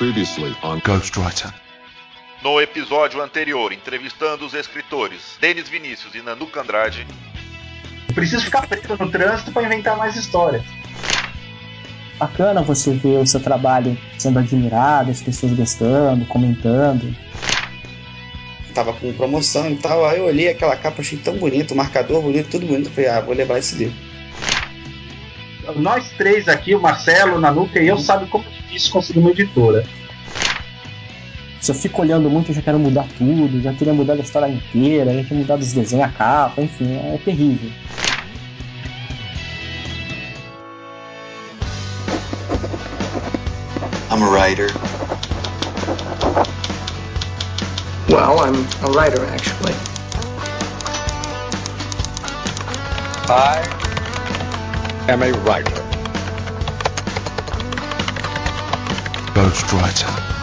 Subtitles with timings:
[0.00, 1.52] Previously on Ghostwriter.
[2.42, 7.06] No episódio anterior, entrevistando os escritores Denis Vinícius e Nanuca Andrade.
[8.14, 10.64] Preciso ficar preso no trânsito para inventar mais histórias.
[12.18, 17.14] Bacana você ver o seu trabalho sendo admirado, as pessoas gostando, comentando.
[18.74, 22.22] Tava com promoção e tal, aí eu olhei aquela capa, achei tão bonito, o marcador
[22.22, 22.88] bonito, tudo bonito.
[22.88, 24.10] Falei, ah, vou levar esse livro.
[25.76, 29.30] Nós três aqui, o Marcelo, o Nanuca e eu, sabe como é difícil conseguir uma
[29.30, 29.84] editora.
[31.60, 34.50] Se eu fico olhando muito, eu já quero mudar tudo, já queria mudar a história
[34.50, 37.70] inteira, já queria mudar dos desenhos, a capa, enfim, é terrível.
[44.10, 44.68] I'm a writer.
[48.08, 49.74] Well, I'm a writer, actually.
[53.28, 53.62] I
[55.08, 55.82] am a writer.
[59.34, 60.39] Ghostwriter.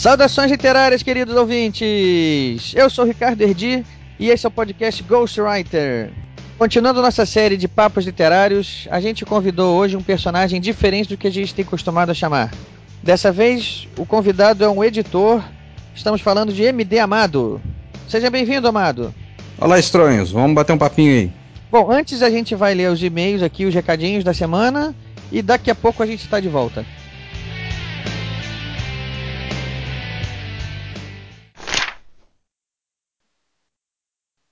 [0.00, 2.72] Saudações literárias, queridos ouvintes!
[2.74, 3.84] Eu sou Ricardo Erdi
[4.18, 6.10] e esse é o podcast Ghostwriter.
[6.56, 11.26] Continuando nossa série de papos literários, a gente convidou hoje um personagem diferente do que
[11.26, 12.50] a gente tem costumado a chamar.
[13.02, 15.44] Dessa vez, o convidado é um editor.
[15.94, 17.60] Estamos falando de MD Amado.
[18.08, 19.14] Seja bem-vindo, Amado.
[19.58, 20.32] Olá, estranhos.
[20.32, 21.32] Vamos bater um papinho aí.
[21.70, 24.94] Bom, antes a gente vai ler os e-mails aqui, os recadinhos da semana,
[25.30, 26.86] e daqui a pouco a gente está de volta.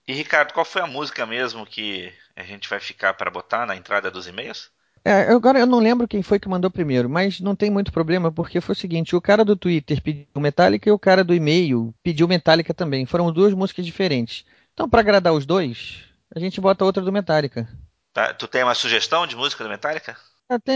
[0.08, 3.76] E Ricardo, qual foi a música mesmo que a gente vai ficar para botar na
[3.76, 4.70] entrada dos e-mails?
[5.04, 8.32] É, agora eu não lembro quem foi que mandou primeiro, mas não tem muito problema,
[8.32, 11.94] porque foi o seguinte: o cara do Twitter pediu Metallica e o cara do e-mail
[12.02, 13.04] pediu Metallica também.
[13.04, 14.46] Foram duas músicas diferentes.
[14.72, 16.02] Então, para agradar os dois,
[16.34, 17.68] a gente bota outra do Metallica.
[18.14, 20.16] Tá, tu tem uma sugestão de música do Metallica?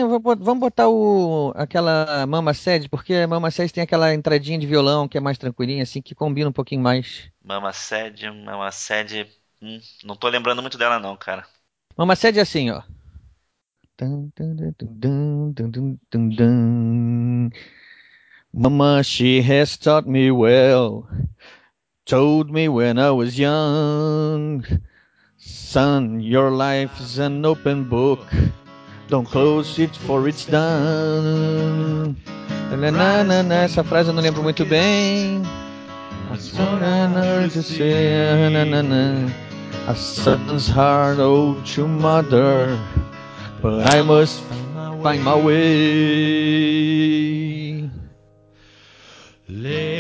[0.09, 4.59] Vou bot- vamos botar o, aquela Mama Sed, porque a Mama Sed tem aquela entradinha
[4.59, 7.31] de violão que é mais tranquilinha, assim, que combina um pouquinho mais.
[7.43, 9.31] Mama Sede, Mama Sede.
[9.61, 11.47] Hum, não tô lembrando muito dela, não, cara.
[11.97, 12.83] Mama Sed é assim, ó.
[18.55, 21.07] Mama, she has taught me well,
[22.07, 24.65] told me when I was young.
[25.39, 28.21] Son, your life is an open book.
[29.13, 32.17] Don't close it for it's done.
[32.71, 35.43] Nananana, Essa frase eu não lembro muito bem.
[39.87, 42.79] A son's heart owed to mother,
[43.61, 44.41] but I must
[45.03, 45.61] find my way.
[49.47, 49.92] Let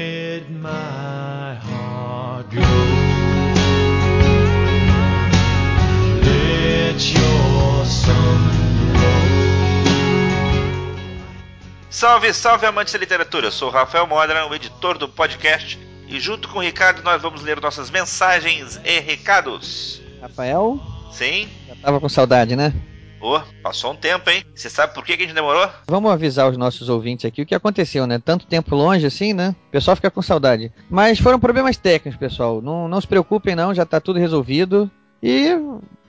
[11.93, 13.49] Salve, salve amantes da literatura!
[13.49, 17.21] Eu sou o Rafael Modra, o editor do podcast, e junto com o Ricardo nós
[17.21, 20.01] vamos ler nossas mensagens e recados.
[20.19, 20.81] Rafael,
[21.13, 21.47] Sim?
[21.69, 22.73] já tava com saudade, né?
[23.21, 24.43] Ô, passou um tempo, hein?
[24.55, 25.69] Você sabe por que que a gente demorou?
[25.87, 28.19] Vamos avisar os nossos ouvintes aqui o que aconteceu, né?
[28.19, 29.55] Tanto tempo longe assim, né?
[29.69, 30.73] O pessoal fica com saudade.
[30.89, 32.63] Mas foram problemas técnicos, pessoal.
[32.63, 34.91] Não, não se preocupem, não, já tá tudo resolvido.
[35.23, 35.51] E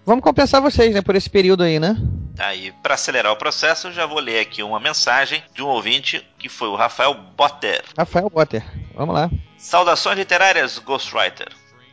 [0.05, 1.97] vamos compensar vocês, né, por esse período aí, né?
[2.37, 6.25] Aí, para acelerar o processo, eu já vou ler aqui uma mensagem de um ouvinte
[6.37, 7.83] que foi o Rafael Botter.
[7.97, 8.63] Rafael Potter,
[8.95, 9.29] vamos lá.
[9.57, 11.49] Saudações literárias, Ghostwriter.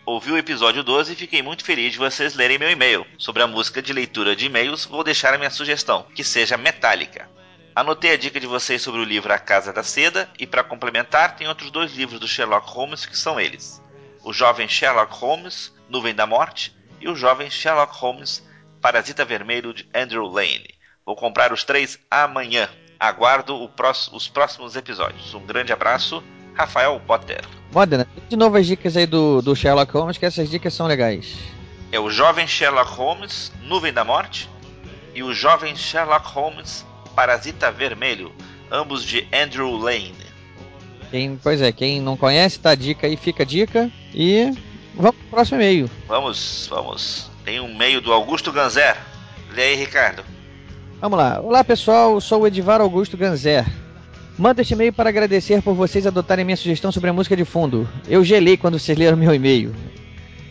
[0.07, 3.07] Ouvi o episódio 12 e fiquei muito feliz de vocês lerem meu e-mail.
[3.19, 7.29] Sobre a música de leitura de e-mails, vou deixar a minha sugestão, que seja Metallica.
[7.75, 11.37] Anotei a dica de vocês sobre o livro A Casa da Seda e, para complementar,
[11.37, 13.81] tem outros dois livros do Sherlock Holmes que são eles:
[14.25, 18.43] O Jovem Sherlock Holmes, Nuvem da Morte, e O Jovem Sherlock Holmes,
[18.81, 20.69] Parasita Vermelho de Andrew Lane.
[21.05, 22.69] Vou comprar os três amanhã.
[22.99, 25.33] Aguardo o prós- os próximos episódios.
[25.35, 26.23] Um grande abraço,
[26.55, 27.43] Rafael Potter.
[27.73, 31.35] Modena, de novo as dicas aí do, do Sherlock Holmes, que essas dicas são legais.
[31.93, 34.49] É o Jovem Sherlock Holmes, Nuvem da Morte,
[35.15, 36.85] e o Jovem Sherlock Holmes,
[37.17, 38.33] Parasita Vermelho,
[38.71, 40.15] ambos de Andrew Lane.
[41.11, 43.91] Quem, pois é, quem não conhece, tá a dica aí, fica a dica.
[44.15, 44.53] E
[44.95, 45.91] vamos pro próximo e-mail.
[46.07, 47.30] Vamos, vamos.
[47.45, 48.97] Tem um meio do Augusto Ganzer.
[49.55, 50.23] Lê aí, Ricardo.
[51.01, 51.41] Vamos lá.
[51.41, 53.65] Olá pessoal, sou o Edivar Augusto Ganzer.
[54.39, 57.89] Manda este e-mail para agradecer por vocês adotarem minha sugestão sobre a música de fundo.
[58.07, 59.75] Eu gelei quando vocês leram meu e-mail.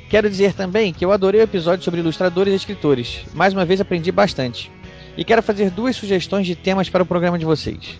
[0.09, 3.21] Quero dizer também que eu adorei o episódio sobre ilustradores e escritores.
[3.33, 4.71] Mais uma vez aprendi bastante.
[5.15, 7.97] E quero fazer duas sugestões de temas para o programa de vocês.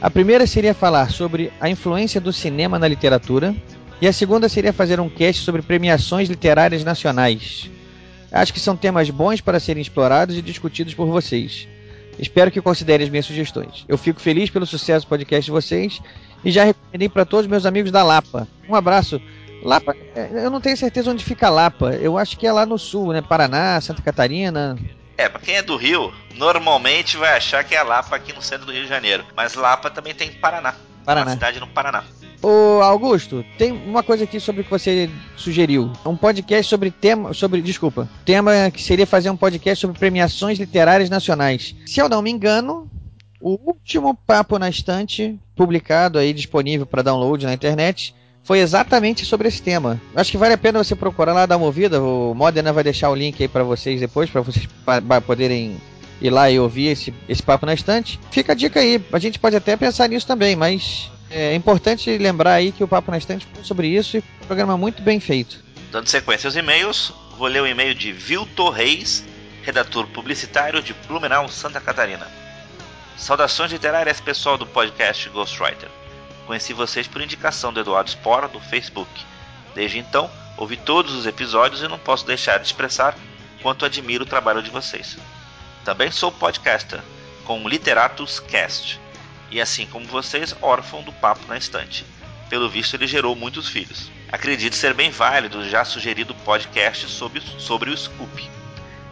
[0.00, 3.54] A primeira seria falar sobre a influência do cinema na literatura.
[4.00, 7.70] E a segunda seria fazer um cast sobre premiações literárias nacionais.
[8.32, 11.68] Acho que são temas bons para serem explorados e discutidos por vocês.
[12.18, 13.84] Espero que considerem as minhas sugestões.
[13.88, 16.00] Eu fico feliz pelo sucesso do podcast de vocês
[16.44, 18.46] e já recomendei para todos os meus amigos da Lapa.
[18.68, 19.20] Um abraço.
[19.62, 21.92] Lapa, é, eu não tenho certeza onde fica Lapa.
[21.94, 23.22] Eu acho que é lá no sul, né?
[23.22, 24.78] Paraná, Santa Catarina.
[25.16, 28.66] É, pra quem é do Rio, normalmente vai achar que é Lapa aqui no centro
[28.66, 29.24] do Rio de Janeiro.
[29.36, 30.74] Mas Lapa também tem Paraná.
[31.04, 31.26] Paraná.
[31.26, 32.04] Uma cidade no Paraná.
[32.42, 35.92] Ô Augusto, tem uma coisa aqui sobre o que você sugeriu.
[36.06, 37.34] Um podcast sobre tema.
[37.34, 37.60] sobre.
[37.60, 38.08] Desculpa.
[38.24, 41.74] Tema que seria fazer um podcast sobre premiações literárias nacionais.
[41.84, 42.90] Se eu não me engano,
[43.40, 49.48] o último papo na estante, publicado aí, disponível para download na internet, foi exatamente sobre
[49.48, 50.00] esse tema.
[50.16, 52.02] Acho que vale a pena você procurar lá, dar uma ouvida.
[52.02, 54.66] O Modena vai deixar o link aí para vocês depois, para vocês
[55.26, 55.76] poderem
[56.22, 58.18] ir lá e ouvir esse, esse papo na estante.
[58.30, 59.02] Fica a dica aí.
[59.12, 63.10] A gente pode até pensar nisso também, mas é importante lembrar aí que o papo
[63.10, 65.62] na estante foi sobre isso e um programa muito bem feito.
[65.90, 69.24] Dando sequência aos e-mails, vou ler o e-mail de Viltor Reis,
[69.62, 72.26] redator publicitário de Blumenau, Santa Catarina.
[73.16, 75.88] Saudações literárias pessoal do podcast Ghostwriter.
[76.46, 79.10] Conheci vocês por indicação do Eduardo Spora do Facebook.
[79.74, 83.16] Desde então, ouvi todos os episódios e não posso deixar de expressar
[83.62, 85.16] quanto admiro o trabalho de vocês.
[85.84, 87.00] Também sou podcaster,
[87.44, 89.00] com Literatus Cast,
[89.50, 92.04] e assim como vocês, órfão do papo na estante.
[92.48, 94.10] Pelo visto, ele gerou muitos filhos.
[94.30, 98.50] Acredito ser bem válido o já sugerido podcast sobre, sobre o Scoop,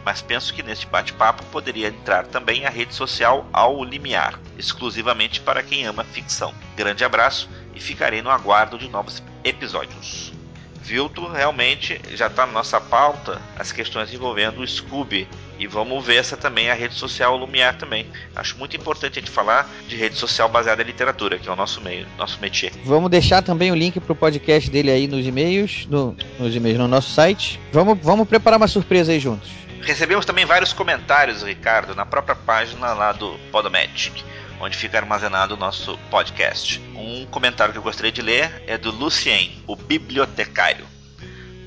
[0.05, 5.61] mas penso que neste bate-papo poderia entrar também a rede social Ao Limiar, exclusivamente para
[5.63, 6.53] quem ama ficção.
[6.75, 10.38] Grande abraço e ficarei no aguardo de novos episódios.
[10.83, 15.27] Vilto realmente já está na nossa pauta as questões envolvendo o Scooby.
[15.59, 18.07] E vamos ver essa também, a rede social Lumiar também.
[18.33, 21.55] Acho muito importante a gente falar de rede social baseada em literatura, que é o
[21.55, 22.71] nosso meio, nosso métier.
[22.85, 26.87] Vamos deixar também o link pro podcast dele aí nos e-mails, no, nos e-mails no
[26.87, 27.59] nosso site.
[27.73, 29.49] Vamos, vamos preparar uma surpresa aí juntos.
[29.81, 34.23] Recebemos também vários comentários, Ricardo, na própria página lá do Podomatic,
[34.59, 36.79] onde fica armazenado o nosso podcast.
[36.95, 40.85] Um comentário que eu gostaria de ler é do Lucien, o bibliotecário.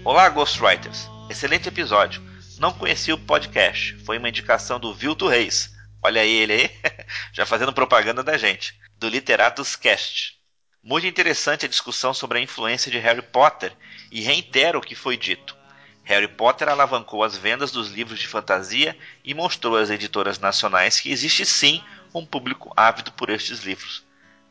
[0.04, 1.08] Olá, Ghostwriters.
[1.30, 2.22] Excelente episódio.
[2.58, 3.96] Não conheci o podcast.
[4.04, 5.70] Foi uma indicação do Vilto Reis.
[6.02, 6.70] Olha aí ele aí,
[7.32, 8.74] já fazendo propaganda da gente.
[8.98, 10.34] Do Literatus Cast.
[10.82, 13.72] Muito interessante a discussão sobre a influência de Harry Potter
[14.10, 15.56] e reitero o que foi dito.
[16.04, 21.12] Harry Potter alavancou as vendas dos livros de fantasia e mostrou às editoras nacionais que
[21.12, 21.82] existe sim
[22.14, 24.04] um público ávido por estes livros.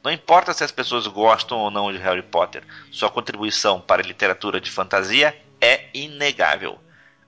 [0.03, 4.05] Não importa se as pessoas gostam ou não de Harry Potter, sua contribuição para a
[4.05, 6.79] literatura de fantasia é inegável.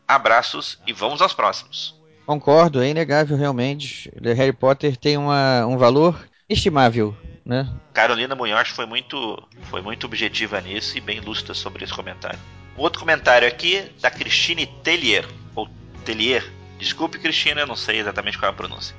[0.08, 1.96] Abraços e vamos aos próximos.
[2.26, 4.12] Concordo, é inegável realmente.
[4.36, 7.16] Harry Potter tem uma, um valor estimável,
[7.46, 7.70] né?
[7.94, 12.40] Carolina Munhoz foi muito, foi muito objetiva nisso e bem lúcida sobre esse comentário.
[12.78, 15.70] Um outro comentário aqui da Christine Tellier, ou
[16.04, 16.44] Tellier.
[16.80, 18.96] Desculpe, Cristina, eu não sei exatamente qual é a pronúncia.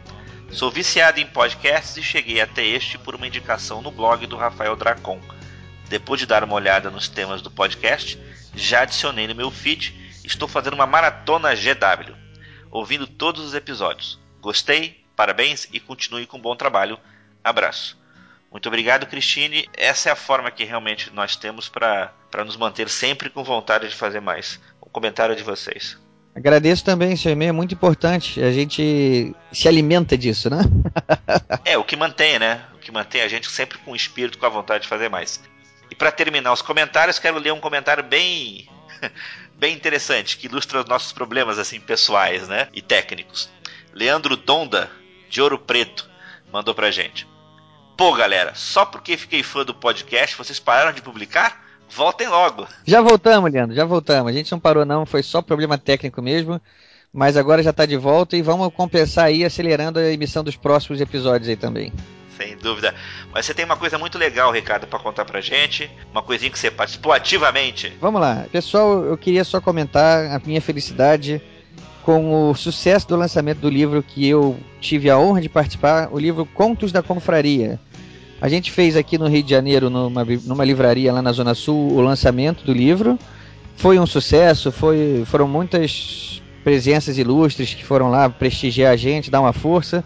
[0.50, 4.76] Sou viciado em podcasts e cheguei até este por uma indicação no blog do Rafael
[4.76, 5.20] Dracon.
[5.88, 8.18] Depois de dar uma olhada nos temas do podcast,
[8.54, 12.14] já adicionei no meu feed e estou fazendo uma maratona GW,
[12.70, 14.18] ouvindo todos os episódios.
[14.40, 16.98] Gostei, parabéns e continue com um bom trabalho.
[17.42, 17.98] Abraço.
[18.50, 19.68] Muito obrigado, Cristine.
[19.76, 22.12] Essa é a forma que realmente nós temos para
[22.44, 24.60] nos manter sempre com vontade de fazer mais.
[24.80, 25.98] O comentário de vocês.
[26.34, 28.42] Agradeço também, seu e-mail é muito importante.
[28.42, 30.58] A gente se alimenta disso, né?
[31.64, 32.64] é, o que mantém, né?
[32.74, 35.40] O que mantém a gente sempre com o espírito, com a vontade de fazer mais.
[35.90, 38.68] E para terminar os comentários, quero ler um comentário bem
[39.56, 42.68] bem interessante, que ilustra os nossos problemas assim pessoais, né?
[42.72, 43.48] E técnicos.
[43.92, 44.90] Leandro Donda,
[45.30, 46.10] de Ouro Preto,
[46.52, 47.28] mandou pra gente.
[47.96, 51.63] Pô, galera, só porque fiquei fã do podcast, vocês pararam de publicar?
[51.90, 52.66] Voltem logo.
[52.84, 54.30] Já voltamos, Leandro, já voltamos.
[54.30, 56.60] A gente não parou não, foi só problema técnico mesmo.
[57.12, 61.00] Mas agora já tá de volta e vamos compensar aí acelerando a emissão dos próximos
[61.00, 61.92] episódios aí também.
[62.36, 62.92] Sem dúvida.
[63.32, 65.88] Mas você tem uma coisa muito legal, Ricardo, para contar pra gente.
[66.10, 67.92] Uma coisinha que você participou ativamente.
[68.00, 68.46] Vamos lá.
[68.50, 71.40] Pessoal, eu queria só comentar a minha felicidade
[72.02, 76.18] com o sucesso do lançamento do livro que eu tive a honra de participar, o
[76.18, 77.78] livro Contos da Confraria.
[78.44, 81.92] A gente fez aqui no Rio de Janeiro, numa, numa livraria lá na Zona Sul,
[81.92, 83.18] o lançamento do livro.
[83.74, 89.40] Foi um sucesso, foi, foram muitas presenças ilustres que foram lá prestigiar a gente, dar
[89.40, 90.04] uma força.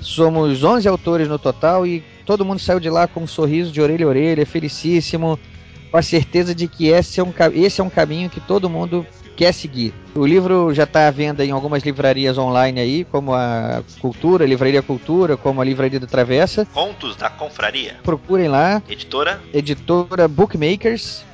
[0.00, 3.80] Somos 11 autores no total e todo mundo saiu de lá com um sorriso de
[3.80, 5.38] orelha a orelha, felicíssimo.
[5.88, 9.06] com a certeza de que esse é um, esse é um caminho que todo mundo
[9.38, 9.94] quer seguir.
[10.16, 14.82] O livro já está à venda em algumas livrarias online aí, como a Cultura, Livraria
[14.82, 16.66] Cultura, como a Livraria da Travessa.
[16.74, 17.94] Contos da Confraria.
[18.02, 21.24] Procurem lá, Editora editora Bookmakers.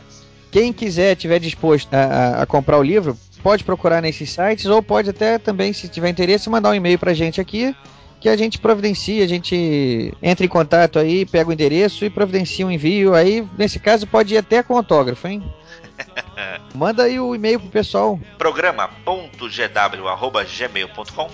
[0.53, 4.83] Quem quiser, tiver disposto a, a- a comprar o livro, pode procurar nesses sites ou
[4.83, 7.75] pode até também, se tiver interesse, mandar um e-mail pra gente aqui,
[8.21, 12.67] que a gente providencia, a gente entra em contato aí, pega o endereço e providencia
[12.67, 13.15] um envio.
[13.15, 15.43] Aí, nesse caso, pode ir até com autógrafo, hein?
[16.75, 18.19] Manda aí o e-mail pro pessoal.
[18.39, 21.31] programa.gw.gmail.com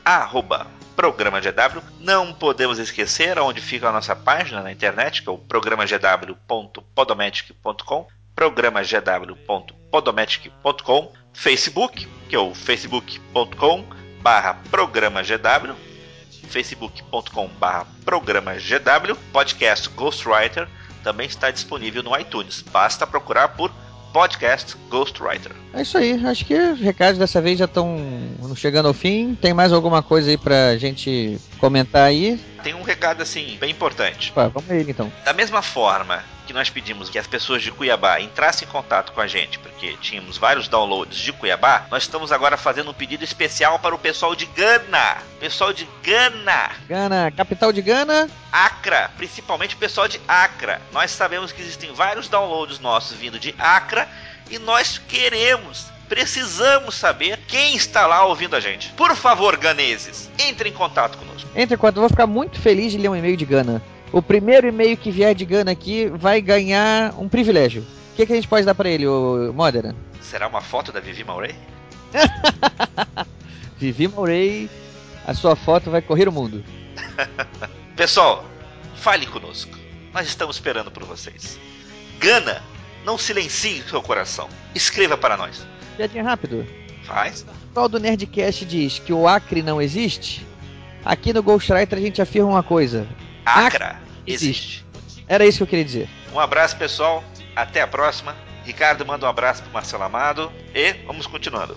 [0.05, 0.67] arroba
[0.97, 1.81] programa GW.
[2.01, 11.13] Não podemos esquecer onde fica a nossa página na internet, que é o programagw.podomatic.com programagw.podomatic.com
[11.33, 13.85] Facebook, que é o facebook.com
[14.21, 15.23] barra programa
[16.53, 20.69] GW facebook.com barra programa GW podcast Ghostwriter
[21.03, 22.63] também está disponível no iTunes.
[22.71, 23.73] Basta procurar por
[24.13, 25.53] podcast Ghostwriter.
[25.73, 27.99] É isso aí, acho que os recados dessa vez já estão
[28.55, 29.35] chegando ao fim.
[29.35, 32.39] Tem mais alguma coisa aí pra gente comentar aí?
[32.63, 34.33] Tem um recado assim bem importante.
[34.35, 35.13] Vamos a ele então.
[35.25, 39.21] Da mesma forma que nós pedimos que as pessoas de Cuiabá entrassem em contato com
[39.21, 43.79] a gente, porque tínhamos vários downloads de Cuiabá, nós estamos agora fazendo um pedido especial
[43.79, 45.19] para o pessoal de Gana.
[45.39, 46.71] Pessoal de Gana.
[46.89, 48.29] Gana, capital de Gana.
[48.51, 50.81] Acra, principalmente o pessoal de Acra.
[50.93, 54.09] Nós sabemos que existem vários downloads nossos vindo de Acra
[54.51, 58.91] e nós queremos, precisamos saber quem está lá ouvindo a gente.
[58.93, 61.49] Por favor, ganeses, entre em contato conosco.
[61.57, 63.83] Entre quatro, eu vou ficar muito feliz de ler um e-mail de Gana.
[64.13, 67.81] O primeiro e-mail que vier de Gana aqui vai ganhar um privilégio.
[67.81, 69.97] O que, que a gente pode dar pra ele, ô Modera?
[70.21, 71.55] Será uma foto da Vivi Maurey?
[73.81, 74.69] Vivi Mourei,
[75.27, 76.63] a sua foto vai correr o mundo.
[77.97, 78.45] Pessoal,
[78.97, 79.79] fale conosco.
[80.13, 81.59] Nós estamos esperando por vocês.
[82.19, 82.63] Gana,
[83.03, 84.47] não silencie seu coração.
[84.75, 85.72] Escreva para nós.
[85.93, 86.67] Piadinha rápido.
[87.05, 87.43] Faz.
[87.43, 90.47] O pessoal do Nerdcast diz que o Acre não existe.
[91.05, 93.07] Aqui no Ghostwriter a gente afirma uma coisa.
[93.45, 94.85] Acra existe.
[95.27, 96.09] Era isso que eu queria dizer.
[96.33, 97.25] Um abraço, pessoal.
[97.57, 98.37] Até a próxima.
[98.65, 100.51] Ricardo manda um abraço pro Marcelo Amado.
[100.75, 101.77] E vamos continuando.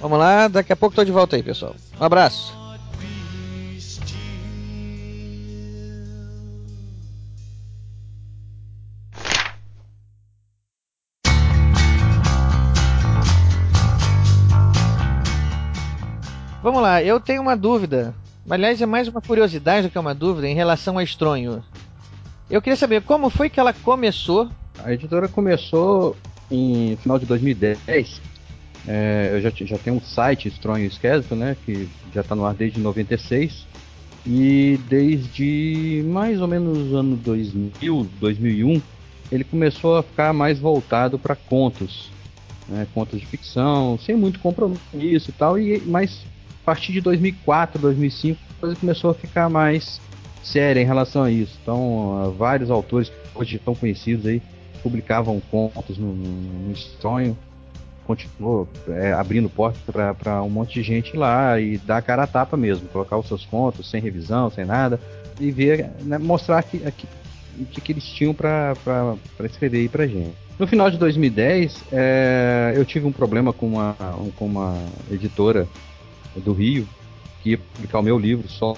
[0.00, 1.76] Vamos lá, daqui a pouco tô de volta aí, pessoal.
[1.98, 2.61] Um abraço.
[16.62, 18.14] Vamos lá, eu tenho uma dúvida.
[18.48, 21.60] Aliás, é mais uma curiosidade do que uma dúvida em relação a Estronho.
[22.48, 24.48] Eu queria saber como foi que ela começou.
[24.78, 26.16] A editora começou
[26.48, 28.20] em final de 2010.
[28.86, 31.56] É, eu já, já tenho um site, Stronho Esquésito, né?
[31.64, 33.66] Que já está no ar desde 96.
[34.24, 38.80] E desde mais ou menos ano 2000, 2001,
[39.32, 42.08] ele começou a ficar mais voltado para contos.
[42.68, 45.58] Né, contos de ficção, sem muito compromisso e tal.
[45.58, 46.24] E, mas
[46.62, 50.00] a partir de 2004, 2005, a coisa começou a ficar mais
[50.42, 51.58] séria em relação a isso.
[51.62, 54.40] Então, ah, vários autores hoje tão conhecidos aí
[54.82, 57.36] publicavam contos no, no, Estronho,
[58.04, 59.78] continuou é, abrindo porta
[60.14, 63.44] para um monte de gente lá e dar cara a tapa mesmo, colocar os seus
[63.44, 64.98] contos sem revisão, sem nada,
[65.38, 67.06] e ver, né, mostrar que, que,
[67.60, 68.74] o que, que eles tinham para
[69.44, 70.34] escrever aí pra gente.
[70.58, 74.76] No final de 2010, é, eu tive um problema com uma, um- com uma
[75.10, 75.66] editora
[76.36, 76.86] do Rio
[77.42, 78.74] que ia publicar o meu livro só.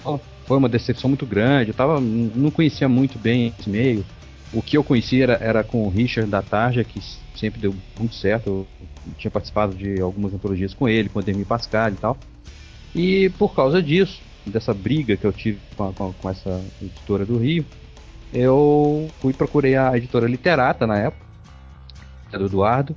[0.46, 1.70] Foi uma decepção muito grande.
[1.70, 4.04] Eu tava, não conhecia muito bem esse meio.
[4.52, 7.00] O que eu conhecia era, era com o Richard da Tarja, que
[7.36, 8.48] sempre deu muito certo.
[8.48, 8.66] Eu
[9.18, 12.16] tinha participado de algumas antologias com ele, com o Ademir Pascal e tal.
[12.94, 17.38] E por causa disso, dessa briga que eu tive com, com, com essa editora do
[17.38, 17.64] Rio,
[18.32, 21.24] eu fui procurei a editora Literata na época,
[22.32, 22.96] do Eduardo,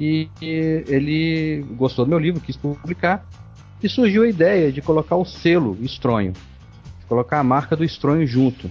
[0.00, 3.26] e ele gostou do meu livro, quis publicar,
[3.82, 8.26] e surgiu a ideia de colocar o selo Estronho, de colocar a marca do Estronho
[8.26, 8.70] junto,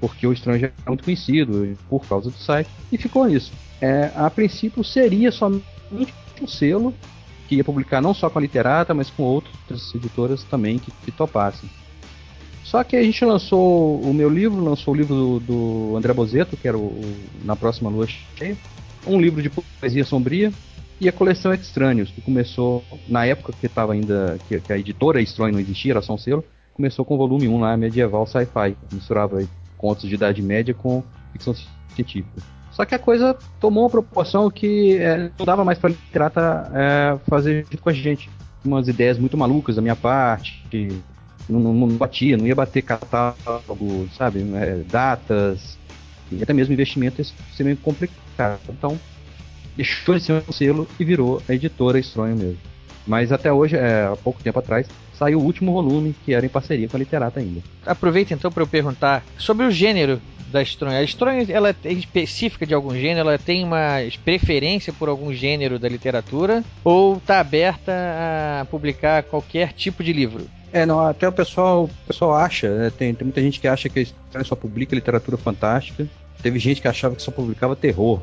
[0.00, 3.52] porque o Estronho já é muito conhecido por causa do site, e ficou nisso.
[3.80, 5.64] É, a princípio seria somente
[6.40, 6.94] um selo
[7.48, 11.10] que ia publicar não só com a Literata, mas com outras editoras também que, que
[11.10, 11.68] topassem.
[12.64, 16.56] Só que a gente lançou o meu livro, lançou o livro do, do André Bozeto,
[16.56, 18.56] que era o, o Na Próxima Lua Cheia,
[19.06, 20.52] um livro de poesia sombria,
[21.00, 25.20] e a coleção Extrâneos, que começou na época que estava ainda, que, que a editora
[25.20, 28.76] Estranho não existia, era só um selo, começou com o volume 1 lá, medieval sci-fi,
[28.92, 29.42] misturava
[29.78, 31.02] contos de idade média com
[31.32, 31.54] ficção
[31.94, 32.42] científica.
[32.70, 37.18] Só que a coisa tomou uma proporção que é, não dava mais para literata é,
[37.28, 38.30] fazer junto com a gente.
[38.64, 40.88] umas ideias muito malucas da minha parte, que
[41.48, 45.78] não, não, não batia, não ia bater catálogo, sabe, é, datas,
[46.30, 48.60] e até mesmo investimento ia ser meio complicado.
[48.68, 48.98] Então,
[49.80, 52.58] deixou de ser um selo e virou a editora Estronho mesmo.
[53.06, 56.50] Mas até hoje, é, há pouco tempo atrás, saiu o último volume, que era em
[56.50, 57.62] parceria com a Literata ainda.
[57.86, 60.20] Aproveita então para eu perguntar sobre o gênero
[60.52, 60.98] da Estronho.
[60.98, 63.20] A Estronho ela é específica de algum gênero?
[63.28, 66.62] Ela tem uma preferência por algum gênero da literatura?
[66.84, 67.92] Ou está aberta
[68.60, 70.46] a publicar qualquer tipo de livro?
[70.72, 73.88] É, não, até o pessoal, o pessoal acha, né, tem, tem muita gente que acha
[73.88, 76.06] que a Estranho só publica literatura fantástica.
[76.42, 78.20] Teve gente que achava que só publicava terror.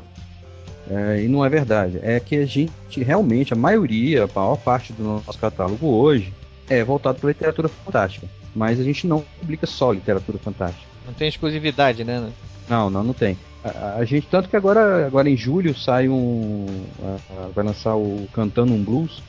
[0.90, 1.98] É, e não é verdade.
[2.02, 6.32] É que a gente realmente, a maioria, a maior parte do nosso catálogo hoje
[6.68, 8.26] é voltado para literatura fantástica.
[8.54, 10.86] Mas a gente não publica só literatura fantástica.
[11.06, 12.30] Não tem exclusividade, né?
[12.68, 13.36] Não, não, não tem.
[13.64, 16.66] A, a gente, tanto que agora, agora em julho sai um.
[17.02, 19.22] A, a, vai lançar o Cantando um Blues,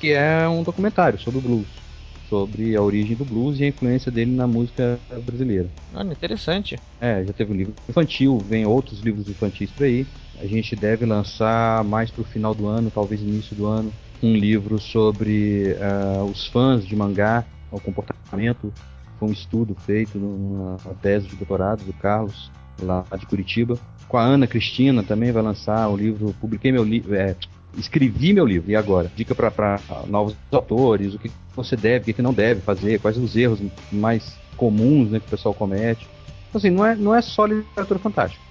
[0.00, 1.66] que é um documentário sobre o blues.
[2.28, 5.66] Sobre a origem do blues e a influência dele na música brasileira.
[5.94, 6.78] Olha, interessante.
[7.00, 10.06] É, já teve um livro infantil, vem outros livros infantis por aí.
[10.40, 13.92] A gente deve lançar mais pro final do ano, talvez início do ano,
[14.22, 18.72] um livro sobre uh, os fãs de mangá, o comportamento.
[19.18, 23.76] Foi um estudo feito numa tese de doutorado do Carlos, lá de Curitiba.
[24.06, 26.34] Com a Ana Cristina também vai lançar o livro.
[26.40, 27.14] Publiquei meu livro.
[27.14, 27.34] É,
[27.76, 29.10] escrevi meu livro, e agora?
[29.14, 33.36] Dica para novos autores, o que você deve, o que não deve fazer, quais os
[33.36, 36.08] erros mais comuns né, que o pessoal comete.
[36.48, 38.47] Então, assim, não é, não é só literatura fantástica.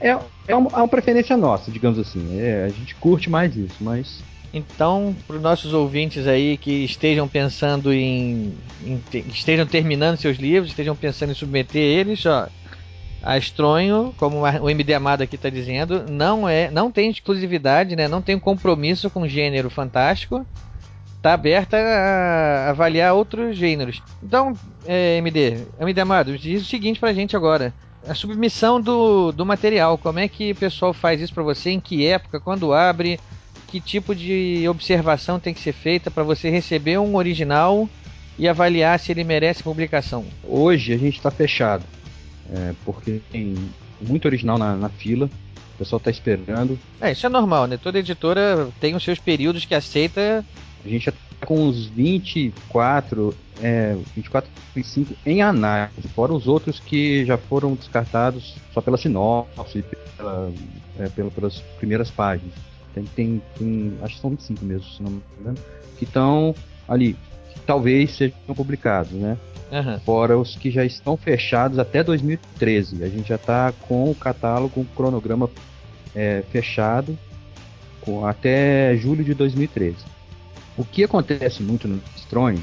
[0.00, 2.40] É, é, uma, é uma preferência nossa, digamos assim.
[2.40, 7.28] É, a gente curte mais isso, mas então, para os nossos ouvintes aí que estejam
[7.28, 8.52] pensando em,
[8.84, 12.48] em, estejam terminando seus livros, estejam pensando em submeter eles, ó,
[13.22, 18.08] a Estronho, como o MD Amado aqui está dizendo, não é, não tem exclusividade, né?
[18.08, 20.44] Não tem compromisso com gênero fantástico.
[21.16, 24.02] Está aberta a avaliar outros gêneros.
[24.22, 24.54] Então,
[24.86, 27.74] é, MD, MD Amado, diz o seguinte para a gente agora.
[28.06, 31.70] A submissão do, do material, como é que o pessoal faz isso para você?
[31.70, 32.40] Em que época?
[32.40, 33.20] Quando abre?
[33.68, 37.88] Que tipo de observação tem que ser feita para você receber um original
[38.38, 40.24] e avaliar se ele merece publicação?
[40.42, 41.84] Hoje a gente está fechado
[42.52, 43.54] é, porque tem
[44.00, 45.30] muito original na, na fila,
[45.74, 46.78] o pessoal está esperando.
[47.00, 47.76] É, isso é normal, né?
[47.76, 50.44] Toda editora tem os seus períodos que aceita.
[50.84, 51.08] A gente
[51.44, 58.56] com uns 24, é, 24, 25 em análise, fora os outros que já foram descartados
[58.72, 59.84] só pela sinopse,
[60.16, 60.52] pela,
[60.98, 62.54] é, pela, pelas primeiras páginas.
[62.94, 65.58] Tem, tem, tem, acho que são 25 mesmo, se não me engano,
[65.98, 66.54] que estão
[66.88, 67.14] ali,
[67.52, 69.36] que talvez sejam publicados, né?
[69.70, 70.00] Uhum.
[70.00, 73.04] Fora os que já estão fechados até 2013.
[73.04, 75.48] A gente já está com o catálogo, o cronograma
[76.14, 77.16] é, fechado
[78.00, 79.96] com, até julho de 2013.
[80.76, 82.62] O que acontece muito no Strong,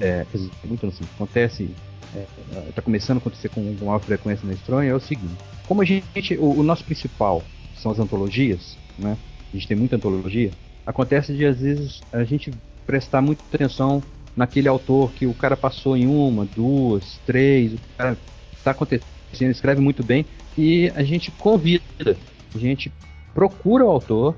[0.00, 0.26] é,
[0.64, 1.70] muito assim, acontece,
[2.14, 5.34] está é, tá começando a acontecer com, com maior frequência no Strong, é o seguinte:
[5.66, 7.42] como a gente, o, o nosso principal
[7.76, 9.16] são as antologias, né?
[9.52, 10.50] A gente tem muita antologia.
[10.86, 12.52] Acontece de às vezes a gente
[12.86, 14.02] prestar muita atenção
[14.36, 18.16] naquele autor que o cara passou em uma, duas, três, o cara
[18.52, 20.26] está acontecendo, escreve muito bem,
[20.56, 22.16] e a gente convida,
[22.54, 22.92] a gente
[23.34, 24.36] procura o autor,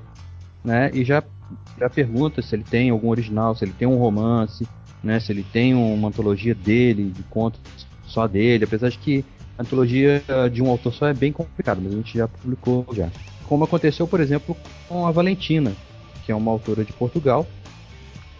[0.63, 1.21] né, e já,
[1.77, 4.67] já pergunta se ele tem algum original, se ele tem um romance,
[5.03, 7.59] né, se ele tem uma antologia dele, de contos
[8.03, 9.23] só dele, apesar de que
[9.57, 13.09] a antologia de um autor só é bem complicado, mas a gente já publicou já.
[13.47, 14.55] Como aconteceu, por exemplo,
[14.87, 15.73] com a Valentina,
[16.25, 17.47] que é uma autora de Portugal,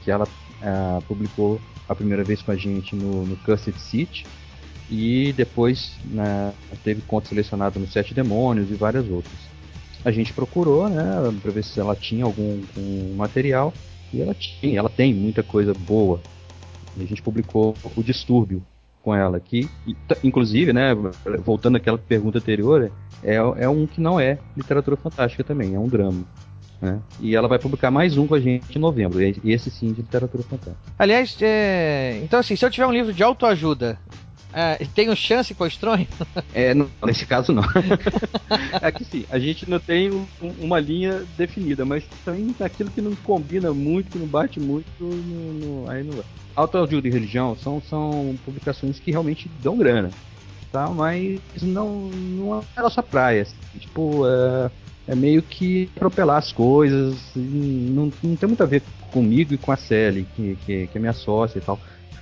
[0.03, 4.25] que ela uh, publicou a primeira vez com a gente no, no Cursed City
[4.89, 9.48] e depois né, teve conto selecionado no Sete Demônios e várias outras.
[10.03, 11.03] A gente procurou, né,
[11.41, 13.73] para ver se ela tinha algum, algum material
[14.13, 16.21] e ela tinha, ela tem muita coisa boa.
[16.97, 18.63] E a gente publicou o Distúrbio
[19.01, 19.69] com ela, que
[20.23, 20.93] inclusive, né,
[21.43, 22.91] voltando àquela pergunta anterior,
[23.23, 26.25] é, é um que não é literatura fantástica também, é um drama.
[26.81, 26.99] Né?
[27.19, 30.43] E ela vai publicar mais um com a gente em novembro, esse sim de literatura
[30.43, 30.93] fantástica.
[30.97, 32.21] Aliás, é...
[32.23, 33.99] então assim, se eu tiver um livro de autoajuda,
[34.53, 36.07] é, tenho chance com o estronho?
[36.53, 37.63] É, não, nesse caso não.
[38.81, 40.25] é que sim, a gente não tem um,
[40.59, 45.53] uma linha definida, mas também aquilo que não combina muito, que não bate muito, no,
[45.53, 46.25] no, aí não vai.
[46.55, 50.09] Autoajuda e religião são, são publicações que realmente dão grana,
[50.71, 50.89] tá?
[50.89, 53.43] Mas não, não é a nossa praia.
[53.43, 53.55] Assim.
[53.79, 54.71] Tipo, é,
[55.09, 57.15] é meio que atropelar as coisas.
[57.35, 58.81] Não, não tem muito a ver
[59.11, 61.79] comigo e com a Sally, que, que, que é minha sócia e tal.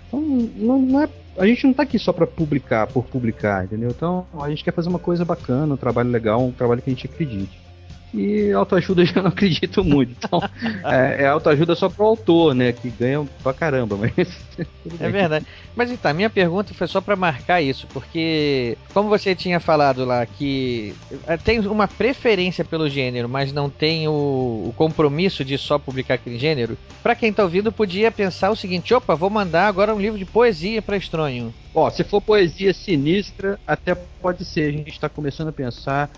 [0.08, 3.89] Então, não, não é, a gente não está aqui só para publicar por publicar, entendeu?
[3.89, 6.93] Então, a gente quer fazer uma coisa bacana, um trabalho legal, um trabalho que a
[6.93, 7.67] gente acredite.
[8.13, 10.12] E autoajuda já não acredito muito.
[10.17, 10.41] Então,
[10.86, 12.72] é, é autoajuda só pro autor, né?
[12.72, 14.48] Que ganha pra caramba, mas.
[15.00, 15.46] É verdade.
[15.76, 20.26] Mas então, minha pergunta foi só pra marcar isso, porque, como você tinha falado lá,
[20.26, 20.96] que
[21.28, 26.15] eh, tem uma preferência pelo gênero, mas não tem o, o compromisso de só publicar
[26.15, 30.00] aquele gênero, pra quem tá ouvindo, podia pensar o seguinte: opa, vou mandar agora um
[30.00, 31.54] livro de poesia pra estranho.
[31.74, 34.70] Ó, se for poesia sinistra, até pode ser.
[34.70, 36.10] A gente tá começando a pensar.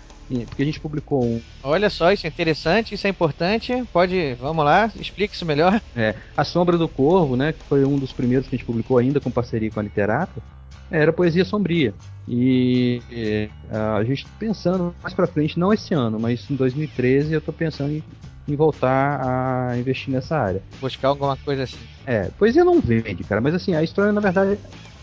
[0.46, 1.40] Porque a gente publicou um.
[1.62, 3.84] Olha só, isso é interessante, isso é importante.
[3.92, 5.80] Pode, vamos lá, explique isso melhor.
[5.96, 7.52] É, A Sombra do Corvo, né?
[7.52, 10.40] Que foi um dos primeiros que a gente publicou ainda com parceria com a Literata.
[10.90, 11.94] Era poesia sombria.
[12.28, 17.40] E é, a gente pensando mais pra frente, não esse ano, mas em 2013 eu
[17.40, 18.04] tô pensando em,
[18.46, 20.62] em voltar a investir nessa área.
[20.80, 21.78] Buscar alguma coisa assim.
[22.06, 24.58] É, poesia não vende, cara, mas assim, a história, na verdade,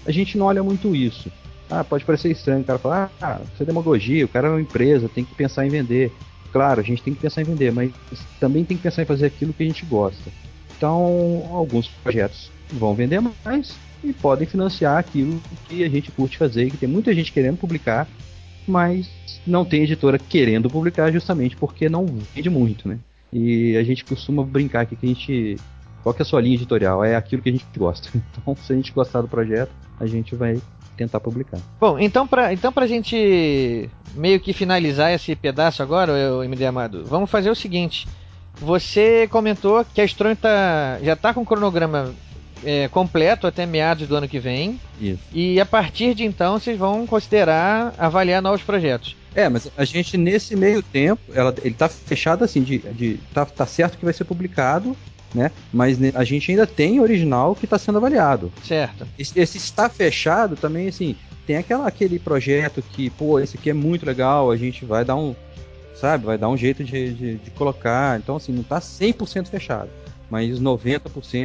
[0.05, 1.31] a gente não olha muito isso.
[1.69, 4.61] Ah, pode parecer estranho o cara falar, ah, isso é demagogia, o cara é uma
[4.61, 6.11] empresa, tem que pensar em vender.
[6.51, 7.91] Claro, a gente tem que pensar em vender, mas
[8.39, 10.31] também tem que pensar em fazer aquilo que a gente gosta.
[10.77, 16.69] Então, alguns projetos vão vender mais e podem financiar aquilo que a gente curte fazer,
[16.69, 18.07] que tem muita gente querendo publicar,
[18.67, 19.09] mas
[19.45, 22.99] não tem editora querendo publicar justamente porque não vende muito, né?
[23.31, 25.57] E a gente costuma brincar aqui que a gente
[26.03, 27.03] qual que é a sua linha editorial?
[27.03, 28.09] É aquilo que a gente gosta.
[28.37, 30.61] Então, se a gente gostar do projeto, a gente vai
[30.97, 31.59] tentar publicar.
[31.79, 37.05] Bom, então pra, então pra gente meio que finalizar esse pedaço agora, o MD Amado,
[37.05, 38.07] vamos fazer o seguinte.
[38.59, 42.13] Você comentou que a Estronho tá, já tá com o cronograma
[42.63, 44.79] é, completo até meados do ano que vem.
[44.99, 45.19] Isso.
[45.31, 49.15] E a partir de então vocês vão considerar avaliar novos projetos.
[49.35, 53.45] É, mas a gente nesse meio tempo, ela, ele tá fechado assim, de, de tá,
[53.45, 54.97] tá certo que vai ser publicado,
[55.33, 55.51] né?
[55.73, 58.51] Mas a gente ainda tem original que está sendo avaliado.
[58.63, 59.07] Certo.
[59.17, 63.73] Esse, esse está fechado também, assim, tem aquela, aquele projeto que, pô, esse aqui é
[63.73, 65.35] muito legal, a gente vai dar um,
[65.95, 68.19] sabe, vai dar um jeito de, de, de colocar.
[68.19, 69.89] Então, assim, não tá 100% fechado,
[70.29, 70.99] mas 90%,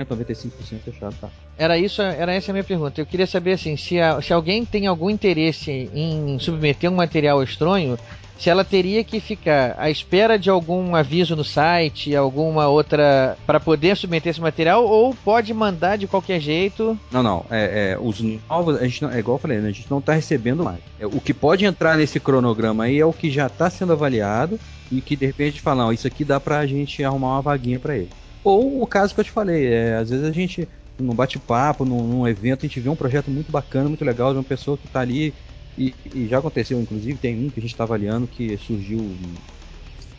[0.07, 0.51] 95%
[0.85, 1.29] fechado tá.
[1.59, 3.01] Era isso, era essa a minha pergunta.
[3.01, 7.43] Eu queria saber assim, se, a- se alguém tem algum interesse em submeter um material
[7.43, 7.99] estranho,
[8.39, 13.61] se ela teria que ficar à espera de algum aviso no site, alguma outra para
[13.61, 16.99] poder submeter esse material, ou pode mandar de qualquer jeito.
[17.11, 17.45] Não, não.
[17.51, 19.99] É, é, os novos, a gente não, é igual eu falei, né, a gente não
[19.99, 20.81] está recebendo mais.
[20.99, 24.59] É, o que pode entrar nesse cronograma aí é o que já está sendo avaliado
[24.91, 27.97] e que de repente fala, não, isso aqui dá pra gente arrumar uma vaguinha para
[27.97, 28.11] ele.
[28.45, 30.69] Ou o caso que eu te falei, é, às vezes a gente,
[30.99, 34.39] num bate-papo, num, num evento, a gente vê um projeto muito bacana, muito legal, de
[34.39, 35.33] uma pessoa que está ali.
[35.77, 39.17] E, e já aconteceu, inclusive, tem um que a gente está avaliando que surgiu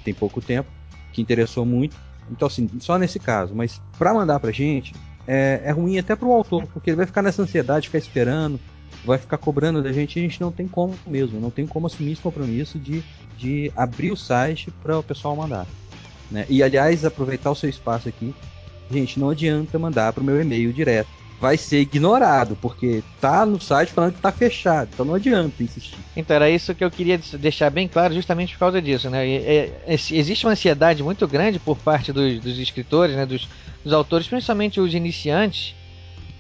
[0.03, 0.69] tem pouco tempo,
[1.11, 1.95] que interessou muito.
[2.29, 4.93] Então, assim, só nesse caso, mas para mandar pra gente,
[5.27, 8.59] é, é ruim até pro autor, porque ele vai ficar nessa ansiedade, ficar esperando,
[9.05, 11.87] vai ficar cobrando da gente, e a gente não tem como mesmo, não tem como
[11.87, 13.03] assumir esse compromisso de,
[13.37, 15.67] de abrir o site para o pessoal mandar.
[16.31, 16.45] Né?
[16.49, 18.33] E aliás, aproveitar o seu espaço aqui,
[18.89, 21.09] gente, não adianta mandar pro meu e-mail direto.
[21.43, 25.99] Vai ser ignorado, porque tá no site falando que tá fechado, então não adianta insistir.
[26.15, 29.27] Então era isso que eu queria deixar bem claro, justamente por causa disso, né?
[29.27, 33.25] E- é- existe uma ansiedade muito grande por parte dos, dos escritores, né?
[33.25, 33.45] Dos,
[33.84, 35.75] dos autores, principalmente os iniciantes,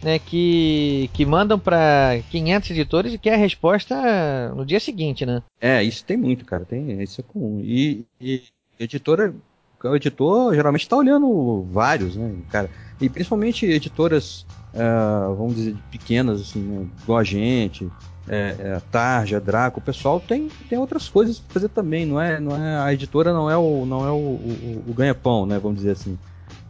[0.01, 0.19] né?
[0.19, 5.43] Que, que mandam para 500 editores e quer a resposta no dia seguinte, né?
[5.59, 6.63] É, isso tem muito, cara.
[6.63, 7.59] Tem, isso é comum.
[7.61, 8.41] E, e
[8.79, 9.35] editora,
[9.83, 12.69] o editor geralmente está olhando vários, né, cara?
[13.01, 17.91] E principalmente editoras, ah, vamos dizer, pequenas, assim, né, igual a gente,
[18.27, 22.39] é, é, Tarja, Draco, o pessoal tem, tem outras coisas pra fazer também, não é,
[22.39, 25.77] não é a editora não é o, não é o, o, o ganha-pão, né, vamos
[25.77, 26.17] dizer assim.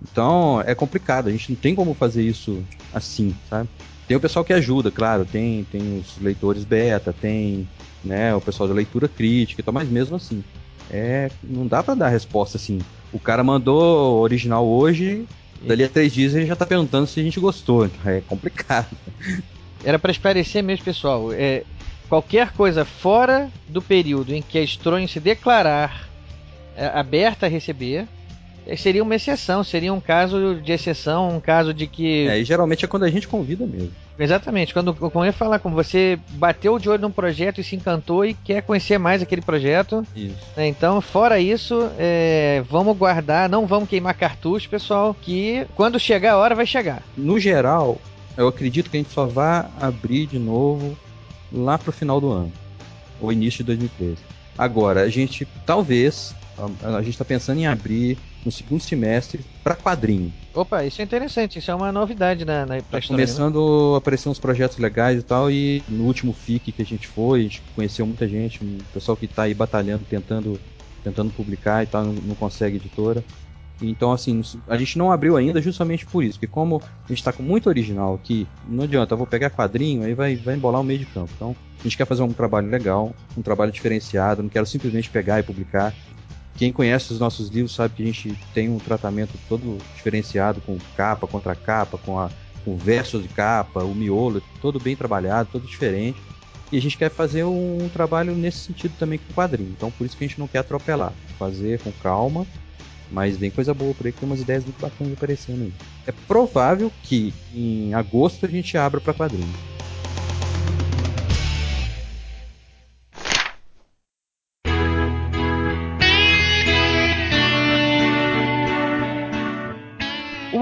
[0.02, 2.64] Então é complicado, a gente não tem como fazer isso
[2.94, 3.70] assim, sabe?
[4.08, 7.68] Tem o pessoal que ajuda, claro, tem, tem os leitores beta, tem
[8.04, 10.44] né, o pessoal da leitura crítica e tal, mas mesmo assim,
[10.92, 12.80] é, não dá pra dar resposta assim.
[13.14, 15.26] O cara mandou original hoje,
[15.66, 18.96] dali a três dias ele já tá perguntando se a gente gostou, é complicado.
[19.84, 21.32] Era para esclarecer mesmo, pessoal.
[21.34, 21.64] É,
[22.08, 26.08] qualquer coisa fora do período em que a Estronho se declarar
[26.76, 28.08] é, aberta a receber
[28.66, 32.28] é, seria uma exceção, seria um caso de exceção, um caso de que.
[32.28, 33.92] É, e geralmente é quando a gente convida mesmo.
[34.18, 37.76] Exatamente, quando, quando eu ia falar com você, bateu de olho num projeto e se
[37.76, 40.06] encantou e quer conhecer mais aquele projeto.
[40.16, 40.36] Isso.
[40.56, 40.68] né?
[40.68, 46.38] Então, fora isso, é, vamos guardar, não vamos queimar cartucho, pessoal, que quando chegar a
[46.38, 47.02] hora vai chegar.
[47.18, 48.00] No geral,
[48.38, 50.98] eu acredito que a gente só vai abrir de novo
[51.52, 52.52] lá pro final do ano,
[53.20, 54.18] ou início de 2013.
[54.58, 56.36] Agora, a gente talvez,
[56.84, 60.34] a, a gente está pensando em abrir no segundo semestre para quadrinho.
[60.54, 63.32] Opa, isso é interessante, isso é uma novidade na, na pra Tá história, né?
[63.32, 67.08] começando a aparecer uns projetos legais e tal, e no último FIC que a gente
[67.08, 70.60] foi, a gente conheceu muita gente, um pessoal que tá aí batalhando, tentando
[71.04, 73.24] tentando publicar e tal, não, não consegue editora.
[73.82, 77.34] Então, assim, a gente não abriu ainda justamente por isso, porque como a gente está
[77.34, 80.84] com muito original aqui, não adianta, eu vou pegar quadrinho, aí vai, vai embolar o
[80.84, 81.32] meio de campo.
[81.36, 85.40] Então, a gente quer fazer um trabalho legal, um trabalho diferenciado, não quero simplesmente pegar
[85.40, 85.94] e publicar.
[86.56, 90.78] Quem conhece os nossos livros sabe que a gente tem um tratamento todo diferenciado, com
[90.96, 92.30] capa, contra capa, com, a,
[92.64, 96.22] com verso de capa, o miolo, todo bem trabalhado, todo diferente.
[96.72, 99.74] E a gente quer fazer um, um trabalho nesse sentido também com o quadrinho.
[99.76, 101.14] Então, por isso que a gente não quer atropelar.
[101.38, 102.46] Fazer com calma,
[103.12, 105.74] mas vem coisa boa por aí, que tem umas ideias muito bacanas aparecendo aí.
[106.08, 109.73] É provável que em agosto a gente abra para quadrinho.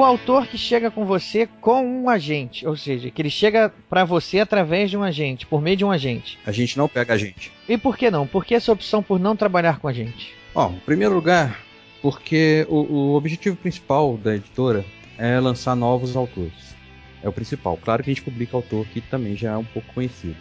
[0.01, 4.03] O autor que chega com você com um agente, ou seja, que ele chega para
[4.03, 6.39] você através de um agente, por meio de um agente.
[6.43, 7.51] A gente não pega a gente.
[7.69, 8.25] E por que não?
[8.25, 10.33] Por que essa opção por não trabalhar com a gente?
[10.55, 11.63] Ó, em primeiro lugar,
[12.01, 14.83] porque o, o objetivo principal da editora
[15.19, 16.75] é lançar novos autores.
[17.21, 17.77] É o principal.
[17.77, 20.35] Claro que a gente publica autor que também já é um pouco conhecido.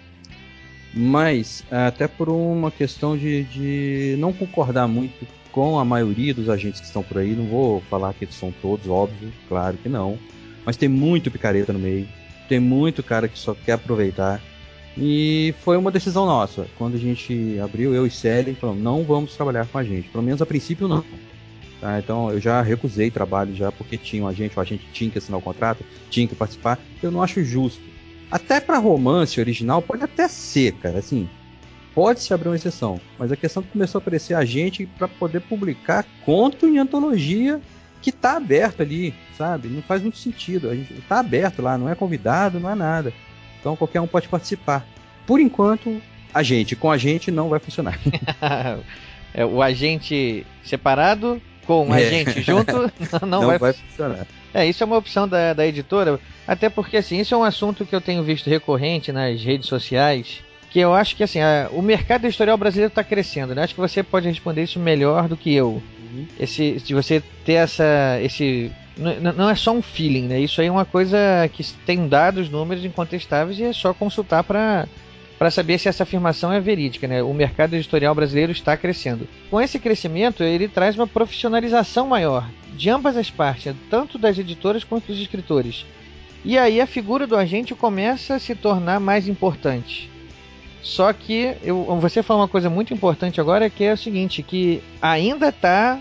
[0.94, 6.80] Mas, até por uma questão de, de não concordar muito com a maioria dos agentes
[6.80, 10.18] que estão por aí, não vou falar que são todos, óbvio, claro que não.
[10.64, 12.08] Mas tem muito picareta no meio,
[12.48, 14.40] tem muito cara que só quer aproveitar.
[14.96, 16.66] E foi uma decisão nossa.
[16.76, 20.08] Quando a gente abriu, eu e Célia, falamos, não vamos trabalhar com a gente.
[20.08, 21.04] Pelo menos a princípio não.
[21.80, 25.16] Tá, então eu já recusei trabalho já porque tinha um agente, o agente tinha que
[25.16, 26.78] assinar o contrato, tinha que participar.
[27.02, 27.80] Eu não acho justo.
[28.30, 31.28] Até para romance original pode até ser, cara, assim,
[32.00, 35.06] pode se abrir uma exceção, mas a questão é que começou a aparecer agente para
[35.06, 37.60] poder publicar conto em antologia
[38.00, 39.68] que tá aberto ali, sabe?
[39.68, 40.70] Não faz muito sentido.
[40.70, 43.12] A gente tá aberto lá, não é convidado, não é nada.
[43.60, 44.86] Então qualquer um pode participar.
[45.26, 46.00] Por enquanto,
[46.32, 48.00] a gente com a gente não vai funcionar.
[49.34, 51.98] é, o agente separado com um É.
[52.06, 54.26] agente junto não, Não vai, vai funcionar.
[54.54, 57.84] É, isso é uma opção da, da editora, até porque assim, isso é um assunto
[57.84, 61.82] que eu tenho visto recorrente nas redes sociais, que eu acho que assim, a- o
[61.82, 63.62] mercado editorial brasileiro está crescendo, né?
[63.64, 65.82] Acho que você pode responder isso melhor do que eu.
[66.38, 68.70] Esse, de você ter essa, esse,
[69.36, 70.40] não é só um feeling, né?
[70.40, 71.16] Isso aí é uma coisa
[71.52, 74.86] que tem dados, números incontestáveis e é só consultar para
[75.38, 77.22] para saber se essa afirmação é verídica, né?
[77.22, 79.26] O mercado editorial brasileiro está crescendo.
[79.50, 84.84] Com esse crescimento, ele traz uma profissionalização maior de ambas as partes, tanto das editoras
[84.84, 85.86] quanto dos escritores.
[86.44, 90.10] E aí a figura do agente começa a se tornar mais importante.
[90.82, 94.82] Só que eu, você falou uma coisa muito importante agora, que é o seguinte, que
[95.00, 95.98] ainda está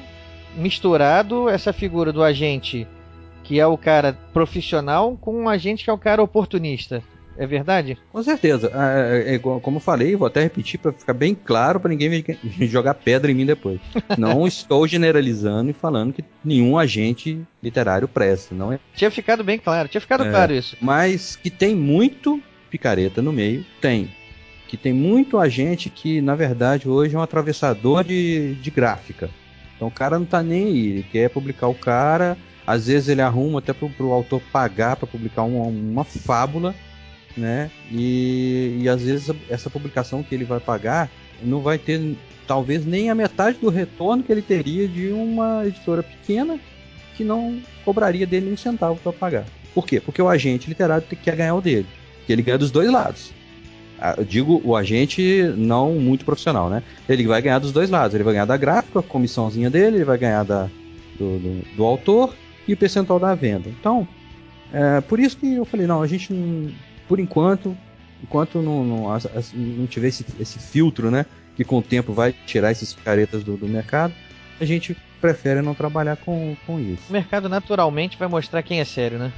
[0.55, 2.87] misturado essa figura do agente,
[3.43, 7.01] que é o cara profissional, com um agente que é o cara oportunista.
[7.37, 7.97] É verdade?
[8.11, 8.69] Com certeza.
[8.75, 12.21] É, é igual- como eu falei, vou até repetir para ficar bem claro para ninguém
[12.67, 13.79] jogar pedra em mim depois.
[14.17, 18.79] Não estou generalizando e falando que nenhum agente literário presta, não é?
[18.93, 20.75] Tinha ficado bem claro, tinha ficado É, claro isso.
[20.81, 24.09] Mas que tem muito picareta no meio, tem.
[24.69, 29.29] Que tem muito agente que, na verdade, hoje é um atravessador de, de gráfica.
[29.75, 33.21] Então o cara não tá nem aí, ele quer publicar o cara, às vezes ele
[33.21, 36.75] arruma até pro, pro autor pagar para publicar uma, uma fábula,
[37.35, 37.71] né?
[37.91, 41.09] E, e às vezes essa publicação que ele vai pagar
[41.41, 46.03] não vai ter talvez nem a metade do retorno que ele teria de uma editora
[46.03, 46.59] pequena
[47.15, 49.45] que não cobraria dele um centavo para pagar.
[49.73, 49.99] Por quê?
[49.99, 51.87] Porque o agente literário quer ganhar o dele.
[52.27, 53.31] Que ele ganha dos dois lados.
[54.17, 56.83] Eu digo o agente não muito profissional, né?
[57.07, 58.15] Ele vai ganhar dos dois lados.
[58.15, 60.63] Ele vai ganhar da gráfica, a comissãozinha dele, ele vai ganhar da,
[61.17, 62.33] do, do- do autor
[62.67, 63.67] e o percentual da venda.
[63.69, 64.07] Então,
[64.73, 66.71] é, por isso que eu falei, não, a gente, não-
[67.07, 67.75] por enquanto,
[68.23, 69.17] enquanto não, não,
[69.55, 71.25] não tiver esse, esse filtro, né?
[71.57, 74.13] Que com o tempo vai tirar esses caretas do, do mercado,
[74.61, 77.03] a gente prefere não trabalhar com, com isso.
[77.09, 79.31] O mercado naturalmente vai mostrar quem é sério, né?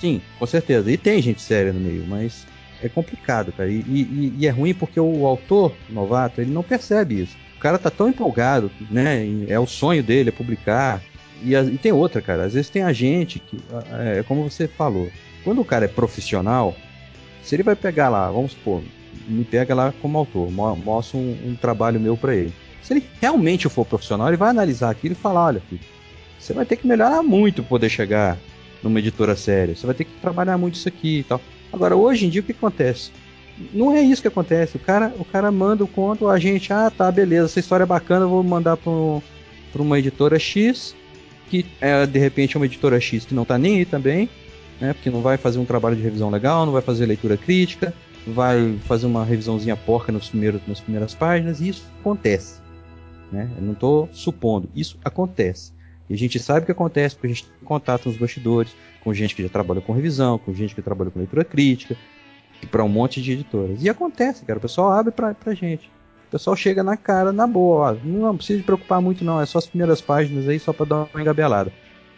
[0.00, 0.90] Sim, com certeza.
[0.90, 2.46] E tem gente séria no meio, mas
[2.82, 3.70] é complicado, cara.
[3.70, 7.36] E, e- e é ruim porque o autor novato, ele não percebe isso.
[7.56, 9.26] O cara tá tão empolgado, né?
[9.48, 11.02] É o sonho dele, é publicar.
[11.42, 12.44] E, e tem outra, cara.
[12.44, 13.58] Às vezes tem a gente que,
[14.18, 15.10] é como você falou,
[15.44, 16.74] quando o cara é profissional,
[17.42, 18.82] se ele vai pegar lá, vamos supor,
[19.28, 22.52] me pega lá como autor, mo- mostra um, um trabalho meu pra ele.
[22.82, 25.80] Se ele realmente for profissional, ele vai analisar aquilo e falar, olha, filho,
[26.38, 28.38] você vai ter que melhorar muito pra poder chegar
[28.82, 29.74] numa editora séria.
[29.74, 31.40] Você vai ter que trabalhar muito isso aqui e tal.
[31.72, 33.10] Agora, hoje em dia, o que acontece?
[33.72, 34.76] Não é isso que acontece.
[34.76, 37.86] O cara, o cara manda o conto, a gente, ah, tá, beleza, essa história é
[37.86, 38.92] bacana, eu vou mandar para
[39.82, 40.94] uma editora X,
[41.50, 44.28] que é de repente uma editora X que não tá nem aí também,
[44.80, 44.92] né?
[44.92, 47.94] Porque não vai fazer um trabalho de revisão legal, não vai fazer leitura crítica,
[48.26, 52.60] vai fazer uma revisãozinha porca nos primeiros, nas primeiras páginas, e isso acontece.
[53.30, 53.50] Né?
[53.56, 54.68] Eu não estou supondo.
[54.74, 55.72] Isso acontece.
[56.08, 59.34] E a gente sabe que acontece porque a gente tem contato nos bastidores com gente
[59.34, 61.96] que já trabalha com revisão, com gente que trabalha com leitura crítica,
[62.70, 63.82] para um monte de editoras.
[63.82, 64.58] E acontece, cara.
[64.58, 65.90] O pessoal abre pra, pra gente.
[66.28, 67.92] O pessoal chega na cara, na boa.
[67.92, 69.40] Ó, não precisa se preocupar muito, não.
[69.40, 71.72] É só as primeiras páginas aí, só pra dar uma engabelada.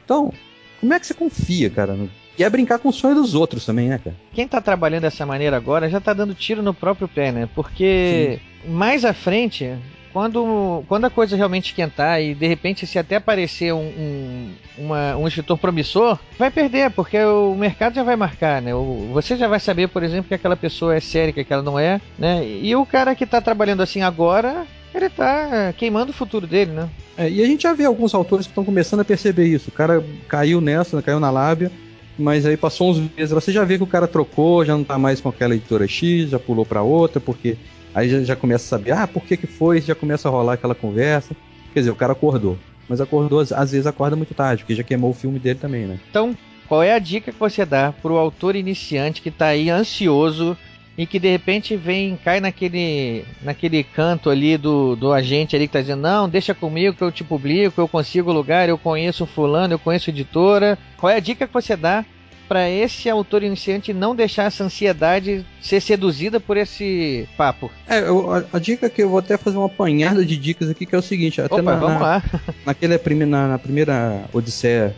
[0.05, 0.33] Então,
[0.81, 1.96] como é que você confia, cara?
[2.38, 4.16] E é brincar com o sonho dos outros também, né, cara?
[4.33, 7.48] Quem tá trabalhando dessa maneira agora já tá dando tiro no próprio pé, né?
[7.55, 9.77] Porque mais à frente,
[10.19, 15.17] quando, quando a coisa realmente esquentar e de repente se até aparecer um, um, uma-
[15.17, 18.75] um escritor promissor, vai perder, porque o mercado já vai marcar, né?
[18.75, 21.79] O- Você já vai saber, por exemplo, que aquela pessoa é séria, que aquela não
[21.79, 22.45] é, né?
[22.45, 26.89] E o cara que tá trabalhando assim agora, ele tá queimando o futuro dele, né?
[27.17, 29.69] É, e a gente já vê alguns autores que estão começando a perceber isso.
[29.71, 31.71] O cara caiu nessa, caiu na lábia,
[32.19, 34.99] mas aí passou uns meses, você já vê que o cara trocou, já não tá
[34.99, 37.57] mais com aquela editora X, já pulou para outra, porque
[37.94, 39.81] aí já, já começa a saber, ah, por que que foi?
[39.81, 41.35] Já começa a rolar aquela conversa.
[41.72, 42.59] Quer dizer, o cara acordou.
[42.88, 45.98] Mas acordou, às vezes acorda muito tarde, porque já queimou o filme dele também, né?
[46.11, 46.35] Então,
[46.66, 50.57] qual é a dica que você dá pro autor iniciante que tá aí ansioso
[50.96, 55.72] e que de repente vem, cai naquele, naquele canto ali do, do agente ali que
[55.72, 59.74] tá dizendo, não, deixa comigo que eu te publico, eu consigo lugar, eu conheço fulano,
[59.74, 60.77] eu conheço editora.
[60.96, 62.05] Qual é a dica que você dá
[62.49, 67.71] para esse autor iniciante não deixar essa ansiedade ser seduzida por esse papo?
[67.87, 70.87] É, eu- a, a dica que eu vou até fazer uma apanhada de dicas aqui,
[70.87, 72.23] que é o seguinte, até Opa, na, vamos na- lá.
[72.65, 74.97] naquele na, na primeira Odisseia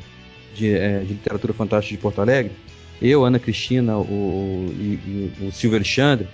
[0.55, 2.53] de, eh, de Literatura Fantástica de Porto Alegre,
[3.03, 6.29] eu, Ana Cristina o, o- e, e o Silvio Alexandre,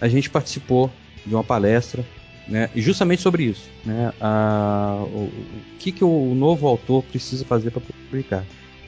[0.00, 0.90] a gente participou
[1.24, 2.04] de uma palestra
[2.48, 3.68] né, e justamente sobre isso.
[3.84, 8.44] Né, a- o, o que, que o novo autor precisa fazer para publicar.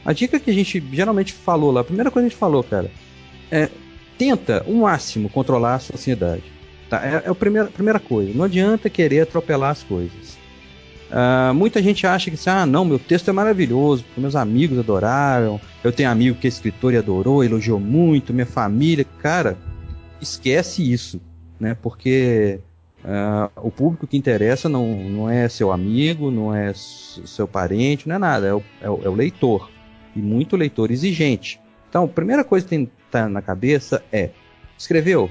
[0.09, 2.65] A dica que a gente geralmente falou lá, a primeira coisa que a gente falou,
[2.65, 2.91] cara,
[3.51, 3.69] é
[4.17, 6.45] tenta o máximo controlar a sua ansiedade.
[6.89, 7.05] Tá?
[7.07, 8.33] É, é a primeira, primeira coisa.
[8.35, 10.39] Não adianta querer atropelar as coisas.
[11.11, 15.93] Ah, muita gente acha que ah, não, meu texto é maravilhoso, meus amigos adoraram, eu
[15.93, 19.05] tenho amigo que é escritor e adorou, elogiou muito, minha família.
[19.21, 19.59] Cara,
[20.23, 21.21] esquece isso,
[21.61, 21.77] né?
[21.83, 22.61] Porque
[23.05, 28.17] ah, o público que interessa não, não é seu amigo, não é seu parente, não
[28.17, 29.69] é nada, é o, é o- é o leitor.
[30.15, 31.61] E muito leitor exigente.
[31.89, 34.31] Então, a primeira coisa que tem que estar na cabeça é:
[34.77, 35.31] escreveu?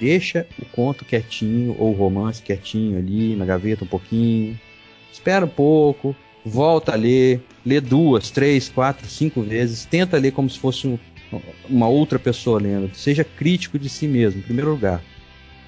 [0.00, 4.56] Deixa o conto quietinho, ou o romance quietinho ali na gaveta um pouquinho
[5.18, 6.14] espera um pouco,
[6.44, 10.98] volta a ler, lê duas, três, quatro, cinco vezes, tenta ler como se fosse um-
[11.68, 15.02] uma outra pessoa lendo, seja crítico de si mesmo, em primeiro lugar.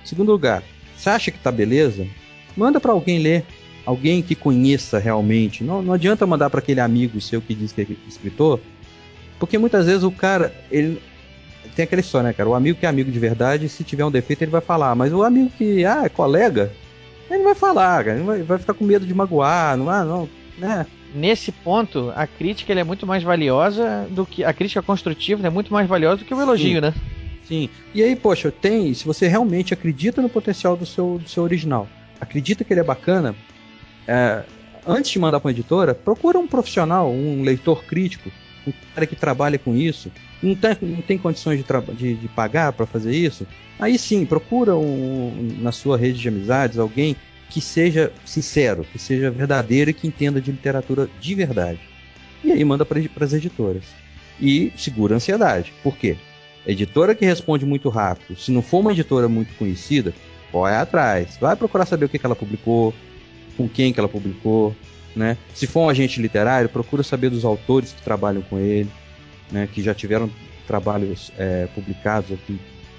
[0.04, 0.62] Segundo lugar,
[0.96, 2.06] você acha que tá beleza?
[2.56, 3.44] Manda para alguém ler,
[3.90, 5.64] alguém que conheça realmente.
[5.64, 8.60] Não, não adianta mandar para aquele amigo seu que diz que é escritor,
[9.38, 11.02] porque muitas vezes o cara, ele
[11.74, 12.48] tem aquela história, né, cara?
[12.48, 14.94] O amigo que é amigo de verdade, se tiver um defeito, ele vai falar.
[14.94, 16.72] Mas o amigo que, ah, é colega,
[17.28, 18.16] ele não vai falar, cara.
[18.16, 20.86] Ele vai, vai ficar com medo de magoar, não vai, não, né?
[21.12, 25.72] Nesse ponto, a crítica é muito mais valiosa do que a crítica construtiva é muito
[25.72, 26.94] mais valiosa do que o elogio, né?
[27.44, 27.68] Sim.
[27.92, 31.88] E aí, poxa, tem, se você realmente acredita no potencial do seu, do seu original,
[32.20, 33.34] acredita que ele é bacana,
[34.10, 34.42] é,
[34.84, 38.28] antes de mandar para uma editora, procura um profissional, um leitor crítico,
[38.66, 40.10] um cara que trabalha com isso,
[40.42, 43.46] não tem, não tem condições de, de, de pagar para fazer isso,
[43.78, 47.14] aí sim, procura um, na sua rede de amizades alguém
[47.48, 51.80] que seja sincero, que seja verdadeiro e que entenda de literatura de verdade.
[52.42, 53.84] E aí manda para as editoras.
[54.40, 55.72] E segura a ansiedade.
[55.82, 56.16] Por quê?
[56.66, 60.12] Editora que responde muito rápido, se não for uma editora muito conhecida,
[60.52, 62.92] vai atrás, vai procurar saber o que, que ela publicou,
[63.56, 64.74] com quem que ela publicou,
[65.14, 65.36] né?
[65.54, 68.90] Se for um agente literário, procura saber dos autores que trabalham com ele,
[69.50, 69.68] né?
[69.72, 70.30] Que já tiveram
[70.66, 72.58] trabalhos é, publicados aqui,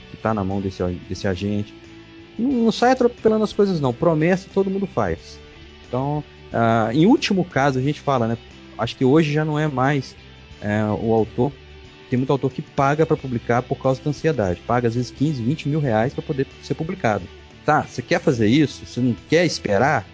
[0.09, 1.73] que está na mão desse, desse agente.
[2.37, 5.39] Não, não sai atropelando as coisas não, promessa todo mundo faz.
[5.87, 8.37] Então, ah, em último caso, a gente fala, né?
[8.77, 10.15] Acho que hoje já não é mais
[10.61, 11.51] é, o autor
[12.11, 14.59] tem muito autor que paga para publicar por causa da ansiedade.
[14.67, 17.23] Paga às vezes 15, 20 mil reais para poder ser publicado.
[17.65, 18.85] Tá, você quer fazer isso?
[18.85, 20.05] Você não quer esperar?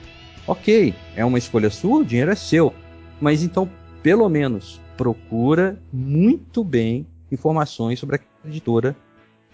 [0.47, 2.73] Ok, é uma escolha sua, o dinheiro é seu.
[3.19, 3.69] Mas então,
[4.01, 8.95] pelo menos, procura muito bem informações sobre a editora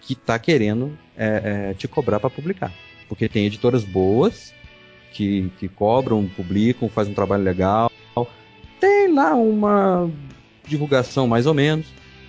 [0.00, 2.72] que está querendo é, é, te cobrar para publicar.
[3.08, 4.54] Porque tem editoras boas
[5.12, 7.90] que, que cobram, publicam, fazem um trabalho legal.
[8.78, 10.10] Tem lá uma
[10.66, 11.86] divulgação mais ou menos.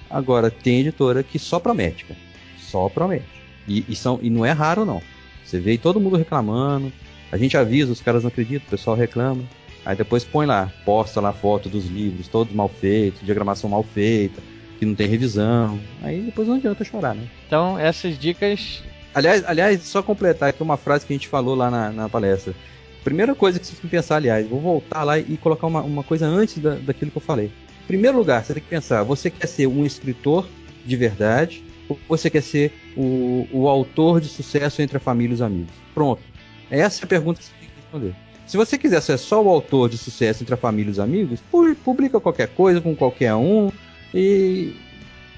[0.09, 2.19] Agora, tem editora que só promete, cara.
[2.59, 3.25] Só promete.
[3.67, 5.01] E, e, são, e não é raro, não.
[5.43, 6.91] Você vê todo mundo reclamando.
[7.35, 9.43] A gente avisa, os caras não acreditam, o pessoal reclama.
[9.85, 14.41] Aí depois põe lá, posta lá foto dos livros, todos mal feitos, diagramação mal feita,
[14.79, 15.77] que não tem revisão.
[16.01, 17.27] Aí depois não adianta chorar, né?
[17.45, 18.81] Então, essas dicas.
[19.13, 22.55] Aliás, aliás, só completar aqui uma frase que a gente falou lá na, na palestra.
[23.03, 26.03] Primeira coisa que você tem que pensar, aliás, vou voltar lá e colocar uma, uma
[26.03, 27.51] coisa antes da, daquilo que eu falei.
[27.85, 30.47] Primeiro lugar, você tem que pensar, você quer ser um escritor
[30.85, 35.35] de verdade ou você quer ser o, o autor de sucesso entre a família e
[35.35, 35.73] os amigos?
[35.93, 36.21] Pronto.
[36.69, 38.15] Essa é a pergunta que você tem que responder.
[38.47, 41.39] Se você quiser ser só o autor de sucesso entre a família e os amigos,
[41.51, 43.71] pu- publica qualquer coisa com qualquer um
[44.13, 44.75] e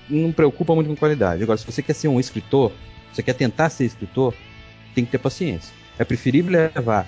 [0.10, 1.42] não preocupa muito com qualidade.
[1.44, 2.72] Agora, se você quer ser um escritor,
[3.14, 4.34] você quer tentar ser escritor,
[4.94, 5.74] tem que ter paciência.
[5.98, 7.08] É preferível levar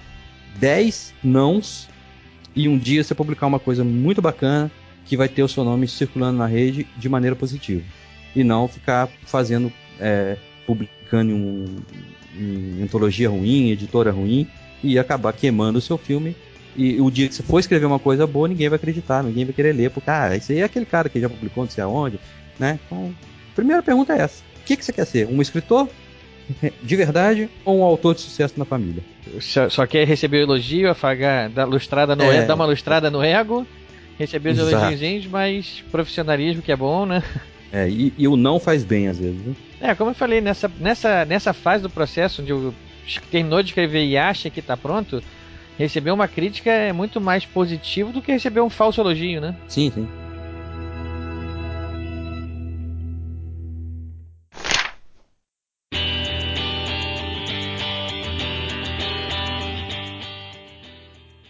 [0.57, 1.88] 10 nãos
[2.55, 4.72] e um dia você publicar uma coisa muito bacana
[5.05, 7.84] que vai ter o seu nome circulando na rede de maneira positiva.
[8.36, 11.65] E não ficar fazendo, é, publicando um,
[12.36, 14.47] em antologia ruim, editora ruim,
[14.84, 16.36] e acabar queimando o seu filme.
[16.75, 19.53] E o dia que você for escrever uma coisa boa, ninguém vai acreditar, ninguém vai
[19.53, 22.19] querer ler, porque, ah, esse aí é aquele cara que já publicou não sei aonde,
[22.57, 22.80] né?
[22.86, 23.13] Então,
[23.51, 24.43] a primeira pergunta é essa.
[24.61, 25.27] O que, que você quer ser?
[25.27, 25.89] Um escritor
[26.82, 29.03] de verdade ou um autor de sucesso na família?
[29.41, 32.38] Só, só quer receber elogio, afagar, dar, lustrada no É.
[32.38, 33.65] ego, dar uma lustrada no ego,
[34.17, 37.23] receber os elogiozinhos, mas profissionalismo que é bom, né?
[37.72, 39.55] É, e, e o não faz bem às vezes, viu?
[39.80, 42.74] É, como eu falei, nessa, nessa, nessa fase do processo onde eu
[43.05, 45.22] es- terminou de escrever e acha que tá pronto,
[45.78, 49.55] receber uma crítica é muito mais positivo do que receber um falso elogio, né?
[49.67, 50.07] Sim, sim.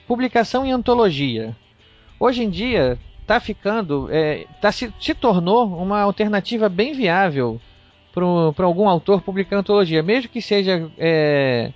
[0.07, 1.55] Publicação em antologia.
[2.20, 2.97] Hoje em dia
[3.30, 7.61] tá ficando, é, tá se, se tornou uma alternativa bem viável
[8.11, 11.71] para algum autor publicar antologia, mesmo que seja é,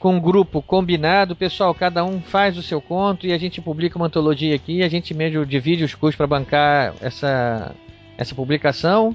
[0.00, 3.96] com um grupo combinado, pessoal, cada um faz o seu conto e a gente publica
[3.96, 7.72] uma antologia aqui, a gente mesmo divide os custos para bancar essa,
[8.18, 9.14] essa publicação.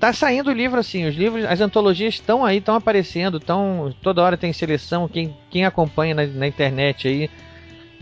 [0.00, 4.24] Tá saindo o livro assim, os livros, as antologias estão aí, estão aparecendo, estão toda
[4.24, 7.30] hora tem seleção, quem, quem acompanha na, na internet aí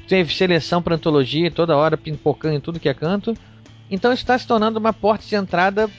[0.09, 3.37] teve seleção para antologia, toda hora pipocando em tudo que é canto.
[3.91, 5.91] Então está se tornando uma porta de entrada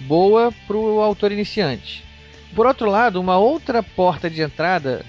[0.00, 2.04] boa para o autor iniciante.
[2.54, 5.04] Por outro lado, uma outra porta de entrada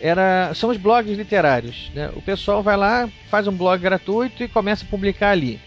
[0.00, 1.90] era são os blogs literários.
[1.94, 2.10] Né?
[2.16, 5.60] O pessoal vai lá, faz um blog gratuito e começa a publicar ali.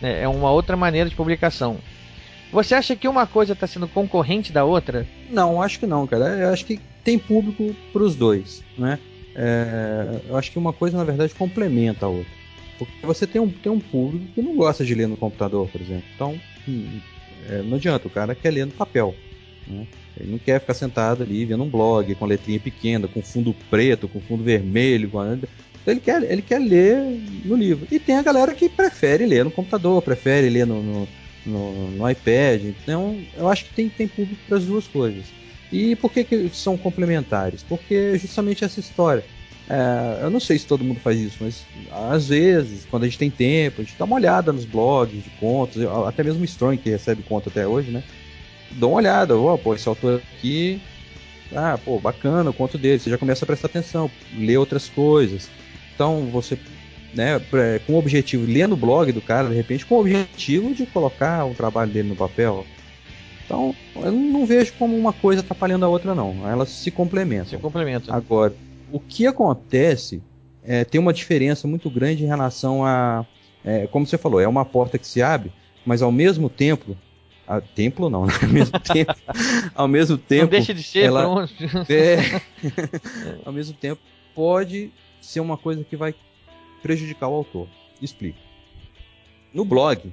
[0.00, 0.22] né?
[0.22, 1.78] É uma outra maneira de publicação.
[2.50, 5.06] Você acha que uma coisa está sendo concorrente da outra?
[5.30, 6.26] Não, acho que não, cara.
[6.36, 8.98] Eu acho que tem público para os dois, né?
[9.34, 12.32] É, eu acho que uma coisa, na verdade, complementa a outra.
[12.78, 15.80] Porque você tem um, tem um público que não gosta de ler no computador, por
[15.80, 16.04] exemplo.
[16.14, 17.00] Então, hum,
[17.48, 19.14] é, não adianta, o cara quer ler no papel.
[19.66, 19.86] Né?
[20.18, 24.08] Ele não quer ficar sentado ali vendo um blog com letrinha pequena, com fundo preto,
[24.08, 25.08] com fundo vermelho.
[25.10, 25.22] Com...
[25.34, 25.46] Então
[25.86, 26.98] ele quer, ele quer ler
[27.44, 27.86] no livro.
[27.90, 31.08] E tem a galera que prefere ler no computador, prefere ler no, no,
[31.46, 32.64] no, no iPad.
[32.64, 35.24] Então, eu acho que tem, tem público para as duas coisas.
[35.72, 37.62] E por que, que são complementares?
[37.62, 39.24] Porque justamente essa história.
[39.68, 41.64] É, eu não sei se todo mundo faz isso, mas
[42.10, 45.30] às vezes, quando a gente tem tempo, a gente dá uma olhada nos blogs de
[45.40, 48.02] contos, até mesmo o Strong, que recebe conto até hoje, né?
[48.72, 50.80] Dá uma olhada, ó, pô, esse autor aqui,
[51.54, 55.48] ah, pô, bacana o conto dele, você já começa a prestar atenção, ler outras coisas.
[55.94, 56.58] Então você,
[57.14, 60.74] né, pra- com o objetivo, lendo o blog do cara, de repente, com o objetivo
[60.74, 62.66] de colocar o trabalho dele no papel,
[63.44, 66.48] então, eu não vejo como uma coisa atrapalhando a outra, não.
[66.48, 67.46] Elas se complementam.
[67.50, 68.14] Se complementam.
[68.14, 68.54] Agora,
[68.90, 70.22] o que acontece
[70.62, 73.26] é, tem uma diferença muito grande em relação a.
[73.64, 75.52] é, como você falou, é uma porta que se abre,
[75.84, 76.96] mas ao mesmo tempo.
[77.44, 78.32] A, templo não, né?
[78.40, 79.14] ao mesmo tempo.
[79.74, 80.42] ao mesmo tempo.
[80.44, 81.52] Não deixa de ser, ela, pronto.
[81.92, 82.40] é,
[83.44, 84.00] ao mesmo tempo,
[84.34, 86.14] pode ser uma coisa que vai
[86.82, 87.68] prejudicar o autor.
[88.00, 88.38] Explico.
[89.52, 90.12] No blog,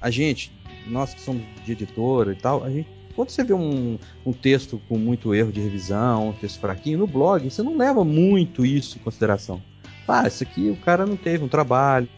[0.00, 0.52] a gente,
[0.86, 4.80] nós que somos de editora e tal, a gente, quando você vê um, um texto
[4.88, 8.98] com muito erro de revisão, um texto fraquinho, no blog, você não leva muito isso
[8.98, 9.62] em consideração.
[10.08, 12.08] Ah, isso aqui o cara não teve um trabalho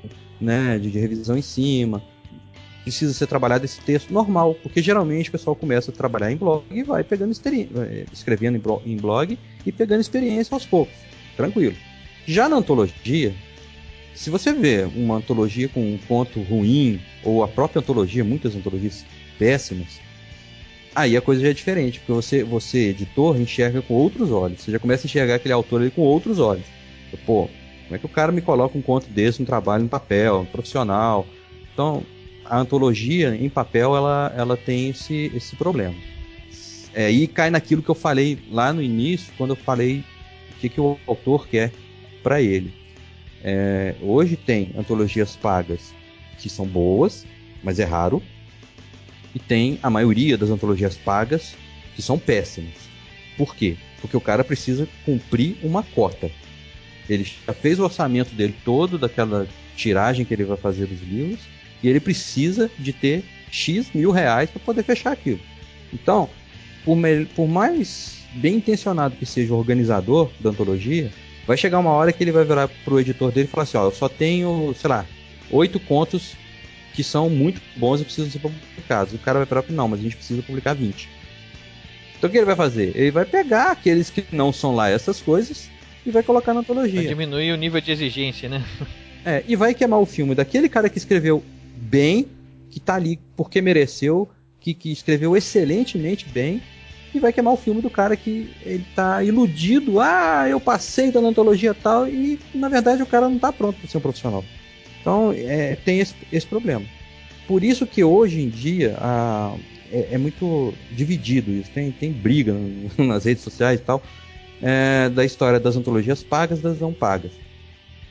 [0.40, 2.02] né, de, de revisão em cima.
[2.82, 6.64] Precisa ser trabalhado esse texto normal, porque geralmente o pessoal começa a trabalhar em blog
[6.70, 7.30] e vai pegando
[8.12, 10.94] escrevendo em blog e pegando experiência aos poucos.
[11.36, 11.76] Tranquilo.
[12.26, 13.34] Já na antologia,
[14.14, 19.04] se você vê uma antologia com um conto ruim, ou a própria antologia, muitas antologias
[19.38, 20.00] péssimas,
[20.94, 24.60] aí a coisa já é diferente, porque você, você editor, enxerga com outros olhos.
[24.60, 26.66] Você já começa a enxergar aquele autor ali com outros olhos.
[27.26, 27.48] Pô,
[27.84, 30.44] como é que o cara me coloca um conto desse, um trabalho no papel, um
[30.44, 31.26] profissional?
[31.72, 32.02] Então,
[32.44, 35.94] a antologia em papel, ela, ela tem esse, esse problema.
[36.94, 40.04] É, e cai naquilo que eu falei lá no início, quando eu falei
[40.50, 41.72] o que, que o autor quer
[42.22, 42.81] para ele.
[43.42, 45.92] É, hoje tem antologias pagas
[46.38, 47.26] que são boas,
[47.62, 48.22] mas é raro.
[49.34, 51.54] E tem a maioria das antologias pagas
[51.96, 52.74] que são péssimas.
[53.36, 53.76] Por quê?
[54.00, 56.30] Porque o cara precisa cumprir uma cota.
[57.08, 61.40] Ele já fez o orçamento dele todo daquela tiragem que ele vai fazer dos livros
[61.82, 65.40] e ele precisa de ter X mil reais para poder fechar aquilo.
[65.92, 66.28] Então,
[66.84, 66.96] por,
[67.34, 71.10] por mais bem intencionado que seja o organizador da antologia,
[71.46, 73.84] vai chegar uma hora que ele vai virar pro editor dele e falar assim: ó,
[73.84, 75.06] eu só tenho, sei lá,
[75.50, 76.36] oito contos
[76.94, 79.14] que são muito bons e precisam ser publicados.
[79.14, 81.08] O cara vai virar pro não, mas a gente precisa publicar 20.
[82.16, 82.92] Então o que ele vai fazer?
[82.94, 85.68] Ele vai pegar aqueles que não são lá essas coisas
[86.04, 87.08] e vai colocar na antologia.
[87.08, 88.64] diminuir o nível de exigência, né?
[89.24, 91.44] É, e vai queimar o filme daquele cara que escreveu
[91.76, 92.26] bem,
[92.68, 94.28] que tá ali porque mereceu,
[94.58, 96.60] que, que escreveu excelentemente bem,
[97.14, 101.20] e vai queimar o filme do cara que ele tá iludido, ah, eu passei da
[101.20, 104.44] antologia tal, e na verdade o cara não tá pronto para ser um profissional.
[105.00, 106.84] Então é, tem esse, esse problema.
[107.46, 109.54] Por isso que hoje em dia a-
[109.90, 112.54] é, é muito dividido isso, tem, tem briga
[112.96, 114.02] nas redes sociais e tal,
[114.62, 117.32] é, da história das antologias pagas das não pagas.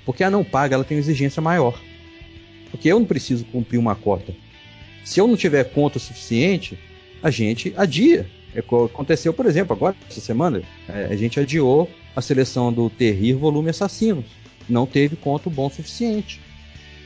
[0.06, 1.80] Porque a não paga ela tem uma exigência maior.
[2.70, 4.34] Porque eu não preciso cumprir uma cota.
[5.04, 6.78] Se eu não tiver conta suficiente,
[7.22, 8.30] a gente adia.
[8.68, 13.38] Co- Aconteceu, por exemplo, agora, essa semana, é, a gente adiou a seleção do Terrir
[13.38, 14.26] Volume Assassinos.
[14.68, 16.42] Não teve conto bom suficiente.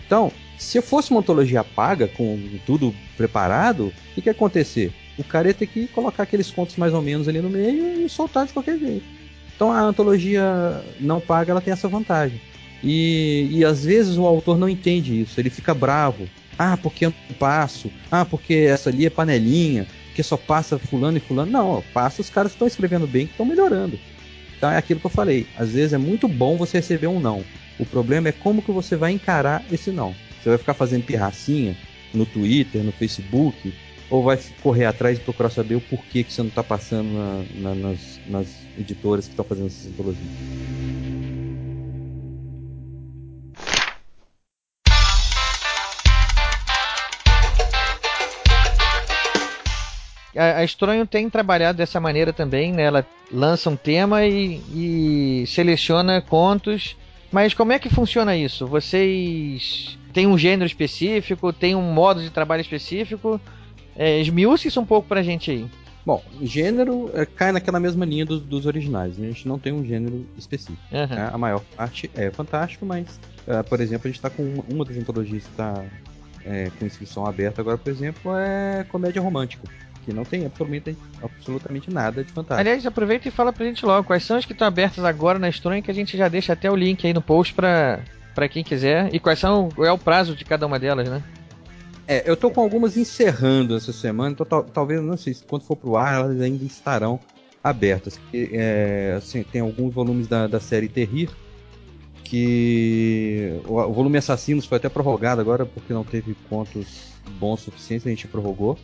[0.06, 4.92] Então, se fosse uma antologia paga, com tudo preparado, o que, que ia acontecer?
[5.18, 8.10] O cara ia ter que colocar aqueles contos mais ou menos ali no meio e
[8.10, 9.04] soltar de qualquer jeito.
[9.56, 12.40] Então a antologia não paga, ela tem essa vantagem.
[12.84, 16.28] E, e às vezes o autor não entende isso, ele fica bravo.
[16.60, 17.92] Ah, porque eu não passo?
[18.12, 21.52] Ah, porque essa ali é panelinha, porque só passa fulano e fulano.
[21.52, 24.00] Não, passa os caras que estão escrevendo bem, que estão melhorando.
[24.58, 25.46] Então é aquilo que eu falei.
[25.58, 27.44] Às vezes é muito bom você receber um não.
[27.78, 30.16] O problema é como que você vai encarar esse não.
[30.42, 31.76] Você vai ficar fazendo pirracinha
[32.14, 33.74] no Twitter, no Facebook,
[34.10, 37.44] ou vai correr atrás e procurar saber o porquê que você não está passando na-
[37.74, 38.48] na- nas, nas
[38.80, 41.25] editoras que estão fazendo essas antologias.
[50.36, 52.84] A, a Estronho tem trabalhado dessa maneira também, né?
[52.84, 56.96] Ela lança um tema e, e seleciona contos.
[57.32, 58.66] Mas como é que funciona isso?
[58.68, 63.40] Vocês têm um gênero específico, tem um modo de trabalho específico?
[63.96, 65.66] É, esmiuce isso um pouco pra gente aí.
[66.06, 69.18] Bom, gênero é, cai naquela mesma linha dos, dos originais.
[69.18, 69.28] né?
[69.28, 70.78] A gente não tem um gênero específico.
[70.94, 71.16] Aham.
[71.16, 71.30] né?
[71.34, 74.86] A maior parte é fantástico, mas, eh, por exemplo, a gente está com uma, uma
[74.86, 75.84] das antologias que está
[76.78, 79.68] com inscrição aberta agora, por exemplo, é comédia romântica.
[80.06, 82.60] Que não tem absolutamente, absolutamente nada de fantástico.
[82.62, 85.50] Aliás, aproveita e fala pra gente logo quais são as que estão abertas agora na
[85.50, 88.02] Estronho, que a gente já deixa até o link aí no post pra,
[88.36, 89.10] pra quem quiser.
[89.14, 91.24] E quais são, qual é o prazo de cada uma delas, né?
[92.08, 95.64] É, eu tô com algumas encerrando essa semana, então tal- talvez, não sei, se quando
[95.64, 97.20] for pro ar, elas ainda estarão
[97.64, 98.20] abertas.
[98.32, 101.32] É, assim, tem alguns volumes da, da série Terrir,
[102.24, 107.64] que o, o volume Assassinos foi até prorrogado agora, porque não teve contos bons o
[107.66, 108.78] suficiente, a gente prorrogou.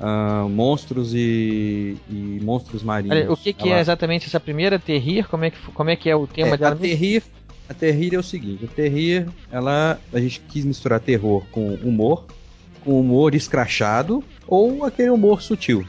[0.00, 3.28] Ah, monstros e, e monstros marinhos.
[3.28, 5.26] O que, que é exatamente essa primeira Terrir?
[5.28, 6.74] Como é que, como é, que é o tema é, dela?
[6.74, 7.22] a Terrir,
[7.68, 12.26] a Terrir é o seguinte, a Terrir, ela, a gente quis misturar terror com humor,
[12.84, 15.84] com humor escrachado ou aquele humor sutil.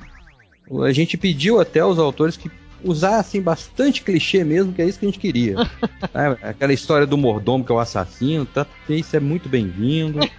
[0.83, 2.49] A gente pediu até aos autores que
[2.83, 5.55] usassem bastante clichê mesmo, que é isso que a gente queria.
[6.13, 6.37] né?
[6.41, 10.19] Aquela história do mordomo que é o assassino, tá, isso é muito bem-vindo.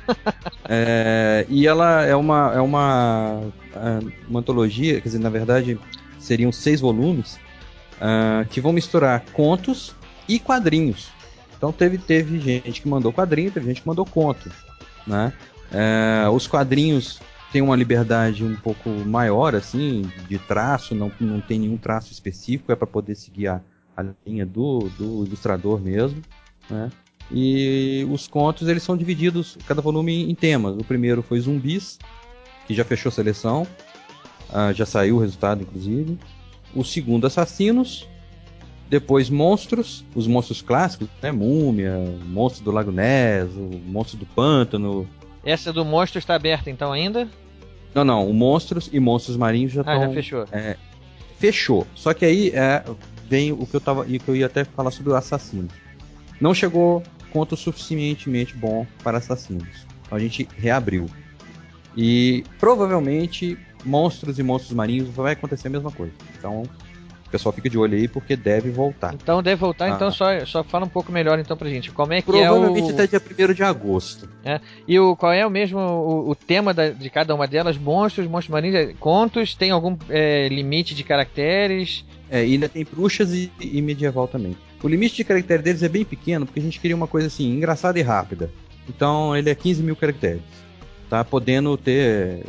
[0.72, 3.43] É, e ela é uma, é uma,
[3.74, 5.76] ah, uma antologia, quer dizer, na verdade
[6.20, 7.41] seriam seis volumes
[8.01, 9.93] ah, que vão misturar contos
[10.28, 11.11] e quadrinhos.
[11.57, 14.49] Então teve, teve gente que mandou quadrinho, teve gente que mandou conto.
[15.05, 15.32] Né?
[15.72, 17.20] É, os quadrinhos
[17.53, 22.70] têm uma liberdade um pouco maior, assim, de traço, não, não tem nenhum traço específico,
[22.72, 23.61] é para poder seguir a,
[23.96, 26.22] a linha do, do ilustrador mesmo.
[26.68, 26.90] Né?
[27.32, 30.76] E os contos eles são divididos, cada volume em temas.
[30.76, 31.98] O primeiro foi zumbis,
[32.66, 33.66] que já fechou a seleção,
[34.53, 36.18] ah, já saiu o resultado, inclusive.
[36.74, 38.09] O segundo, assassinos.
[38.88, 41.30] Depois, monstros, os monstros clássicos, né?
[41.30, 41.94] Múmia,
[42.26, 45.09] monstro do Lago Ness, o monstro do pântano.
[45.45, 47.28] Essa do monstro está aberta então ainda?
[47.95, 50.09] Não, não, o monstros e monstros marinhos já Ah, estão.
[50.09, 50.45] já fechou.
[50.53, 50.76] É,
[51.38, 51.86] fechou.
[51.95, 52.84] Só que aí é,
[53.28, 55.68] vem o que eu tava, e que eu ia até falar sobre o assassino.
[56.41, 59.86] Não chegou conto suficientemente bom para assassinos.
[60.07, 61.07] Então a gente reabriu.
[61.97, 66.12] E provavelmente monstros e monstros marinhos vai acontecer a mesma coisa.
[66.38, 66.62] Então
[67.31, 69.14] o pessoal fica de olho aí porque deve voltar.
[69.14, 69.91] Então deve voltar, Ah.
[69.95, 71.91] então só, só fala um pouco melhor então pra gente.
[71.93, 72.95] Como é que Provavelmente é o...
[72.95, 74.28] até dia 1 de agosto.
[74.45, 74.61] É.
[74.87, 77.78] E o, qual é o mesmo o, o tema da- de cada uma delas?
[77.78, 82.05] Monstros, monstros marinhos, é, contos, tem algum é, limite de caracteres?
[82.28, 84.57] É, e ainda tem bruxas e, e medieval também.
[84.83, 87.53] O limite de caractere deles é bem pequeno, porque a gente queria uma coisa assim,
[87.53, 88.51] engraçada e rápida.
[88.89, 90.43] Então ele é 15 mil caracteres.
[91.09, 92.45] Tá podendo ter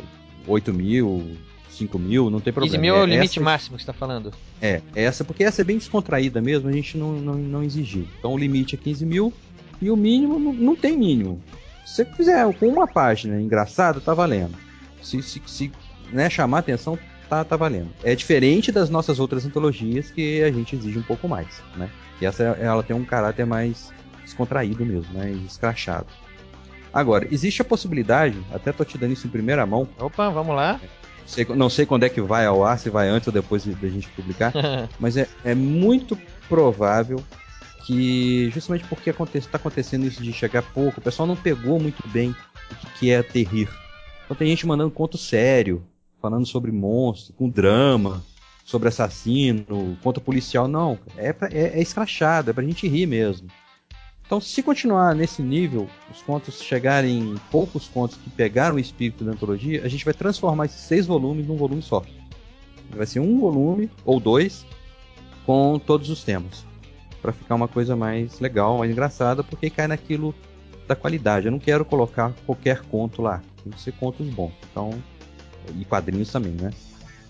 [0.46, 1.36] 8 mil,
[1.72, 2.80] 5 mil, não tem 15 problema.
[2.82, 4.32] mil é o É limite essa- máximo que você tá falando.
[4.60, 8.06] É, essa, porque essa é bem descontraída mesmo, a gente não, não, não exigiu.
[8.18, 9.32] Então o limite é 15 mil
[9.80, 11.42] e o mínimo não, não tem mínimo.
[11.84, 14.54] Se você fizer com uma página engraçada, tá valendo.
[15.02, 15.72] Se, se, se
[16.12, 16.98] né, chamar atenção,
[17.28, 17.88] tá, tá valendo.
[18.04, 21.90] É diferente das nossas outras antologias que a gente exige um pouco mais, né?
[22.20, 23.90] E essa ela tem um caráter mais
[24.22, 25.32] descontraído mesmo, né?
[25.46, 26.06] Escrachado.
[26.92, 30.78] Agora, existe a possibilidade, até tô te dando isso em primeira mão, Opa, vamos lá.
[31.26, 33.88] Sei- não sei quando é que vai ao ar, se vai antes ou depois da
[33.88, 34.52] gente publicar,
[34.98, 36.18] mas é, é muito
[36.48, 37.22] provável
[37.84, 42.34] que, justamente porque está acontecendo isso de chegar pouco, o pessoal não pegou muito bem
[42.70, 43.68] o que, que é terrir.
[44.24, 45.82] Então tem gente mandando conto sério,
[46.20, 48.22] falando sobre monstro, com drama,
[48.64, 50.68] sobre assassino, conto policial.
[50.68, 53.48] Não, é, pra, é, é escrachado, é pra gente rir mesmo.
[54.32, 59.32] Então, se continuar nesse nível, os contos chegarem poucos contos que pegaram o espírito da
[59.32, 62.02] antologia, a gente vai transformar esses seis volumes num volume só.
[62.88, 64.64] Vai ser um volume ou dois
[65.44, 66.64] com todos os temas,
[67.20, 70.34] Pra ficar uma coisa mais legal, mais engraçada, porque cai naquilo
[70.88, 71.44] da qualidade.
[71.44, 74.54] Eu não quero colocar qualquer conto lá, tem que ser contos bons.
[74.70, 74.92] Então,
[75.78, 76.70] e quadrinhos também, né?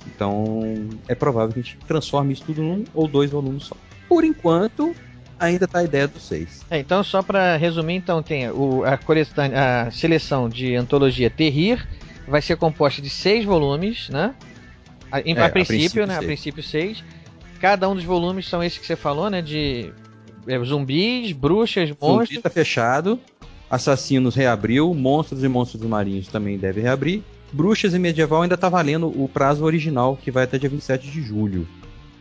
[0.06, 0.60] Então,
[1.08, 3.76] é provável que a gente transforme isso tudo num ou dois volumes só.
[4.08, 4.94] Por enquanto,
[5.46, 6.64] ainda tá a ideia dos seis.
[6.70, 11.86] É, então, só pra resumir, então tem o, a, coleção, a seleção de antologia Terrir
[12.26, 14.34] vai ser composta de seis volumes, né?
[15.10, 16.14] A, em- É, a a princípio, princípio, né?
[16.14, 16.26] A seis.
[16.26, 17.04] princípio seis.
[17.60, 19.42] Cada um dos volumes são esses que você falou, né?
[19.42, 19.92] De
[20.46, 22.42] é, zumbis, bruxas, Zumbi monstros.
[22.42, 23.18] tá fechado.
[23.70, 24.92] Assassinos reabriu.
[24.94, 27.22] Monstros e monstros marinhos também deve reabrir.
[27.52, 31.22] Bruxas e medieval ainda tá valendo o prazo original, que vai até dia 27 de
[31.22, 31.68] julho.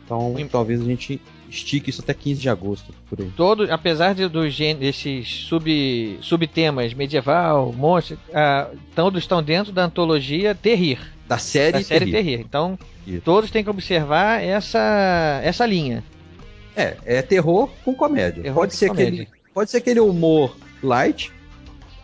[0.05, 3.29] Então, talvez a gente estique isso até 15 de agosto, por aí.
[3.35, 10.55] Todo, apesar de, dos desses sub, subtemas medieval, monstro, ah, todos estão dentro da antologia
[10.55, 10.99] Terrir.
[11.27, 12.11] Da série, da série Terrir.
[12.11, 12.39] Terrir.
[12.39, 13.21] Então, Isso.
[13.21, 16.03] todos têm que observar essa, essa linha.
[16.75, 18.41] É, é terror com comédia.
[18.41, 19.23] Terror pode com ser comédia.
[19.23, 21.31] aquele, pode ser aquele humor light,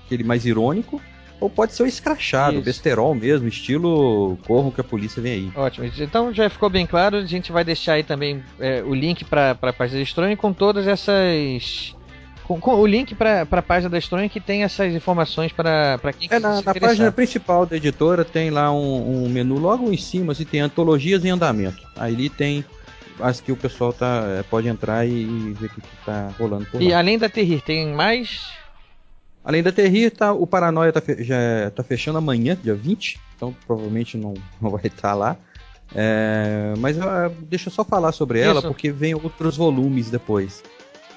[0.06, 1.02] aquele mais irônico,
[1.40, 2.66] ou pode ser o escrachado, Isso.
[2.66, 5.52] besterol mesmo, estilo corram que a polícia vem aí.
[5.56, 5.90] Ótimo.
[6.00, 7.18] Então já ficou bem claro.
[7.18, 10.52] A gente vai deixar aí também é, o link para a página da Estranho com
[10.52, 11.96] todas essas.
[12.44, 16.30] Com, com o link para a página da Estranho que tem essas informações para quem
[16.32, 20.32] É, na, na página principal da editora tem lá um, um menu logo em cima,
[20.32, 21.86] assim, tem antologias em andamento.
[21.96, 22.64] Aí ali tem
[23.20, 26.30] as que o pessoal tá, é, pode entrar e, e ver o que, que tá
[26.40, 27.00] rolando por E lá.
[27.00, 28.48] além da Terrir, tem mais.
[29.48, 33.56] Além da Terrir, tá, o Paranoia tá, fe- já tá fechando amanhã, dia 20, então
[33.66, 35.38] provavelmente não, não vai estar lá.
[35.96, 38.68] É, mas ah, deixa eu só falar sobre ela, Isso.
[38.68, 40.62] porque vem outros volumes depois.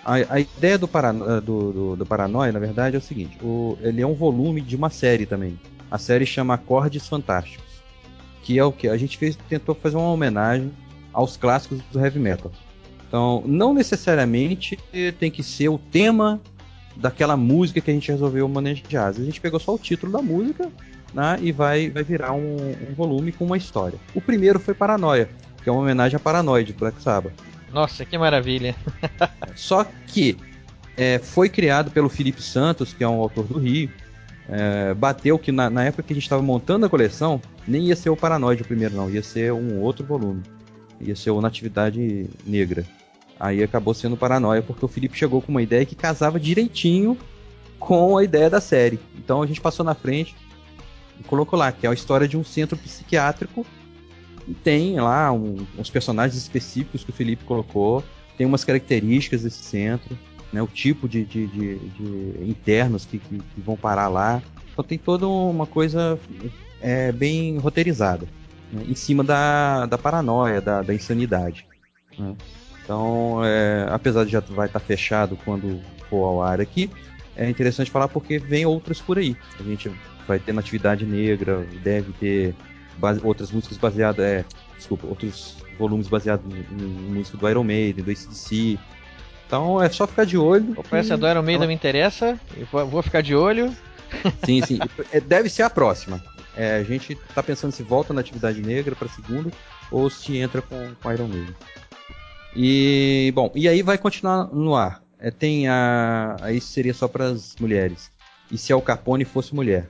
[0.05, 3.37] A, a ideia do, Parano- ah, do, do, do Paranoia, na verdade, é o seguinte:
[3.43, 5.59] o- ele é um volume de uma série também.
[5.91, 7.67] A série chama Acordes Fantásticos,
[8.45, 8.87] que é o que?
[8.89, 10.71] A gente fez, tentou fazer uma homenagem
[11.13, 12.53] aos clássicos do heavy metal.
[13.09, 14.79] Então, não necessariamente
[15.19, 16.41] tem que ser o tema
[17.01, 19.09] daquela música que a gente resolveu manejar.
[19.09, 20.71] A gente pegou só o título da música
[21.15, 22.57] né, e vai, vai virar um,
[22.91, 23.99] um volume com uma história.
[24.15, 25.29] O primeiro foi Paranoia,
[25.63, 27.33] que é uma homenagem a Paranoid, do Black Sabbath.
[27.73, 28.75] Nossa, que maravilha.
[29.57, 30.37] Só que
[30.97, 33.91] é, foi criado pelo Felipe Santos, que é um autor do Rio.
[34.49, 37.97] É, bateu que na, na época que a gente estava montando a coleção, nem ia
[37.97, 40.43] ser o Paranoide o primeiro, não, ia ser um outro volume.
[41.01, 42.85] Ia ser o Natividade Negra.
[43.41, 47.17] Aí acabou sendo Paranoia, porque o Felipe chegou com uma ideia que casava direitinho
[47.79, 49.01] com a ideia da série.
[49.17, 50.37] Então a gente passou na frente
[51.19, 53.65] e colocou lá, que é a história de um centro psiquiátrico.
[54.63, 58.05] Tem lá um- uns personagens específicos que o Felipe colocou,
[58.37, 60.17] tem umas características desse centro,
[60.53, 64.43] né, o tipo de, de, de- de internos que, que- que vão parar lá.
[64.73, 66.19] Então tem toda uma coisa
[66.83, 68.27] é, bem roteirizada,
[68.73, 71.67] né, em cima da, da paranoia, da, da insanidade.
[72.19, 72.35] né.
[72.91, 76.91] Então, é, apesar de já vai estar fechado quando for ao ar aqui,
[77.37, 79.37] é interessante falar porque vem outras por aí.
[79.61, 79.89] A gente
[80.27, 82.53] vai ter Natividade Negra, deve ter
[82.99, 84.45] base- outras músicas baseadas, é,
[84.77, 88.77] desculpa, outros volumes baseados em, em música do Iron Maiden, do ACDC.
[89.47, 90.75] Então é só ficar de olho.
[90.77, 92.41] Opa, essa do Iron Maiden me interessa.
[92.57, 93.73] Eu vou, ficar de olho.
[94.45, 94.81] Sim, sim.
[95.13, 96.21] É, deve ser a próxima.
[96.57, 99.49] É, a gente tá pensando se volta na Atividade Negra para segunda
[99.93, 101.55] ou se entra com, com Iron Maiden.
[102.55, 105.03] E bom, e aí vai continuar no ar.
[105.19, 108.11] É, tem a aí seria só para as mulheres.
[108.51, 109.89] E se Al Capone fosse mulher?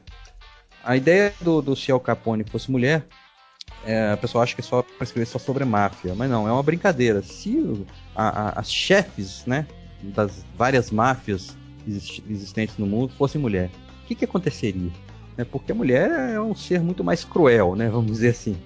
[0.84, 3.06] A ideia do, do se Al Capone fosse mulher
[3.84, 6.52] é, a pessoa acha que é só para escrever só sobre máfia, mas não, é
[6.52, 7.22] uma brincadeira.
[7.22, 9.66] Se a- a- as chefes, né,
[10.02, 11.56] das várias máfias
[11.86, 13.70] exist- existentes no mundo fossem mulher,
[14.04, 14.90] o que, que aconteceria?
[15.36, 18.56] Né, porque a mulher é um ser muito mais cruel, né, vamos dizer assim.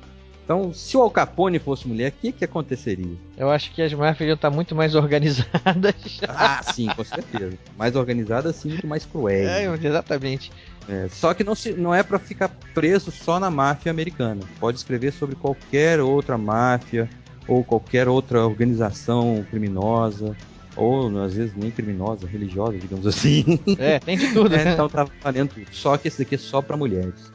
[0.44, 3.16] Então, se o Al Capone fosse mulher, o que, que aconteceria?
[3.36, 6.20] Eu acho que as máfias iam estar muito mais organizadas.
[6.28, 7.54] Ah, sim, com certeza.
[7.78, 9.48] Mais organizada, sim, muito mais cruel.
[9.48, 10.52] É, exatamente.
[10.86, 14.42] É, só que não, se, não é pra ficar preso só na máfia americana.
[14.60, 17.08] Pode escrever sobre qualquer outra máfia
[17.48, 20.36] ou qualquer outra organização criminosa.
[20.76, 23.60] Ou, às vezes, nem criminosa, religiosa, digamos assim.
[23.78, 24.54] É, tem de tudo.
[24.56, 25.66] É, então tá valendo tudo.
[25.72, 27.32] Só que esse daqui é só pra mulheres.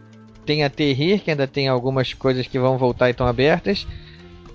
[0.49, 3.85] Tem a Terrir, que ainda tem algumas coisas que vão voltar e estão abertas.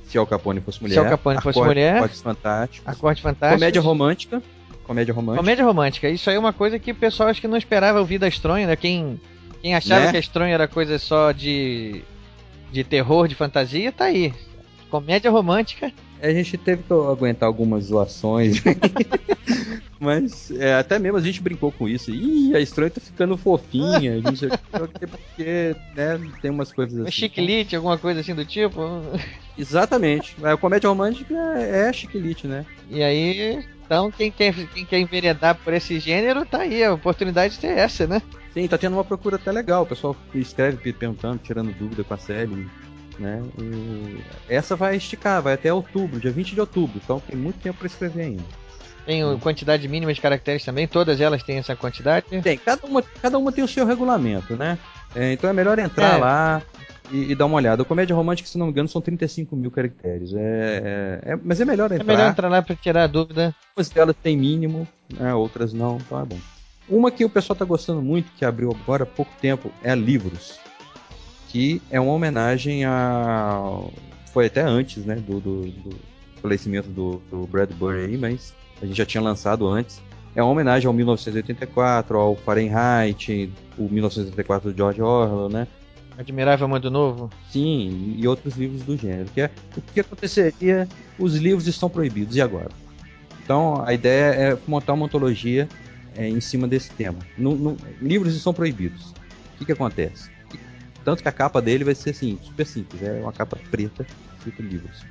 [0.09, 0.95] Se Al Capone fosse mulher.
[0.95, 1.97] Se Al Capone fosse Acorde- mulher.
[1.99, 2.89] Acordes Fantásticos.
[2.93, 3.61] Acorde Fantástico.
[3.61, 4.43] Comédia romântica.
[4.83, 5.41] Comédia romântica.
[5.45, 6.09] Comédia romântica.
[6.09, 8.67] Isso aí é uma coisa que o pessoal acho que não esperava ouvir da Estronha,
[8.67, 8.75] né?
[8.75, 9.21] Quem,
[9.63, 10.11] quem achava Né?
[10.11, 12.03] que a Estronha era coisa só de,
[12.73, 14.35] de terror, de fantasia, tá aí.
[14.91, 15.93] Comédia romântica.
[16.21, 18.63] A gente teve que aguentar algumas zoações.
[20.01, 22.11] Mas é, até mesmo a gente brincou com isso.
[22.11, 24.21] Ih, a estranha tá ficando fofinha.
[24.37, 27.11] Sei o quê, porque né, tem umas coisas Um assim.
[27.13, 28.81] chiclete, alguma coisa assim do tipo.
[29.57, 30.37] Exatamente.
[30.43, 32.67] A comédia romântica é chiquilite, né?
[32.91, 36.83] E aí, então, quem quer, quem quer enveredar por esse gênero, tá aí.
[36.85, 38.21] A oportunidade de ter essa, né?
[38.53, 39.83] Sim, tá tendo uma procura até legal.
[39.83, 42.67] O pessoal escreve pe- perguntando, tirando dúvida com a série.
[43.19, 43.43] Né?
[43.59, 47.01] E essa vai esticar, vai até outubro, dia 20 de outubro.
[47.03, 48.43] Então tem muito tempo pra escrever ainda.
[49.07, 52.27] Tem quantidade mínima de caracteres também, todas elas têm essa quantidade.
[52.43, 54.79] Tem, cada uma, cada uma tem o seu regulamento, né?
[55.15, 56.17] É, então é melhor entrar É.
[56.17, 56.63] lá
[57.13, 57.83] e, e dar uma olhada.
[57.83, 60.33] O Comédia Romântica, se não me engano, são 35 mil caracteres.
[60.35, 62.05] É, é- é- mas é melhor É entrar.
[62.07, 63.55] melhor entrar lá pra tirar a dúvida.
[63.77, 66.39] Algumas delas têm mínimo, né, outras não, então é bom.
[66.89, 70.59] Uma que o pessoal tá gostando muito, que abriu agora há pouco tempo, é Livros.
[71.55, 73.81] Que é uma homenagem a.
[74.33, 75.97] Foi até antes, né, do, do, do
[76.43, 78.53] falecimento do, do Bradbury aí, mas
[78.83, 80.03] a gente já tinha lançado antes.
[80.35, 83.49] É uma homenagem ao 1984, ao Fahrenheit,
[83.79, 85.69] o 1984 do George Orwell, né?
[86.19, 87.31] Admirável Mundo Novo.
[87.53, 89.29] Sim, e outros livros do gênero.
[89.33, 90.89] Que é, o que aconteceria?
[91.17, 92.71] Os livros estão proibidos, e agora?
[93.45, 95.69] Então a ideia é montar uma antologia
[96.17, 97.21] é, em cima desse tema.
[97.39, 99.13] No- no- livros estão proibidos.
[99.55, 100.34] O que, que acontece?
[101.05, 103.03] Tanto que a capa dele vai ser assim, super simples.
[103.03, 104.07] É uma capa preta,
[104.39, 105.05] escrito livros.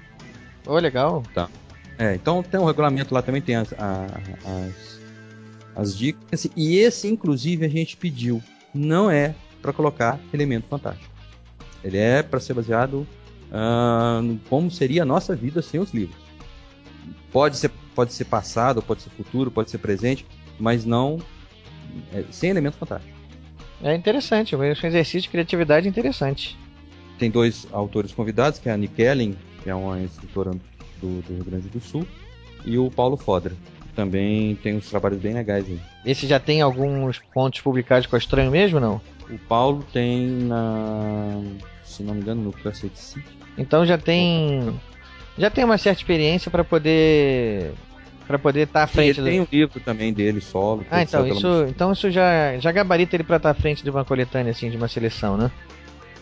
[0.66, 1.24] Ô, legal.
[1.34, 1.50] Tá.
[1.98, 5.00] É, então tem um regulamento lá também, tem as, as,
[5.76, 6.48] as dicas.
[6.56, 8.42] E esse, inclusive, a gente pediu.
[8.74, 11.14] Não é para colocar elemento fantástico.
[11.84, 13.08] Ele é para ser baseado
[14.24, 16.18] no como seria a nossa vida sem os livros.
[17.32, 20.26] Pode ser, pode ser passado, pode ser futuro, pode ser presente,
[20.60, 21.20] mas não
[22.12, 23.13] é, sem elemento fantástico.
[23.84, 26.58] É interessante, é um exercício de criatividade interessante.
[27.20, 30.52] Tem dois autores convidados, que é a Nick Ellen, que é uma escritora
[31.02, 32.08] do, do Rio Grande do Sul,
[32.66, 33.54] e o Paulo Fodra.
[33.88, 35.80] que Também tem uns trabalhos bem legais aí.
[36.06, 39.02] Esse já tem alguns pontos publicados com a Estranho mesmo, não?
[39.30, 41.42] O Paulo tem na.
[41.84, 43.38] Se não me engano, no Classic City.
[43.58, 44.80] Então já tem.
[45.38, 47.74] Já tem uma certa experiência para poder.
[48.28, 50.86] Para poder estar à Sim, frente ele tem um livro também dele, solo.
[50.90, 53.84] Ah, então saiu pela isso, então isso já, já gabarita ele pra estar à frente
[53.84, 55.52] de uma coletânea, assim, de uma seleção, né?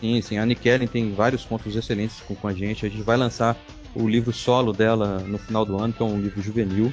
[0.00, 0.38] Sim, sim.
[0.38, 2.84] A Nick Ellen tem vários contos excelentes com, com a gente.
[2.84, 3.56] A gente vai lançar
[3.94, 6.92] o livro solo dela no final do ano, que é um livro juvenil.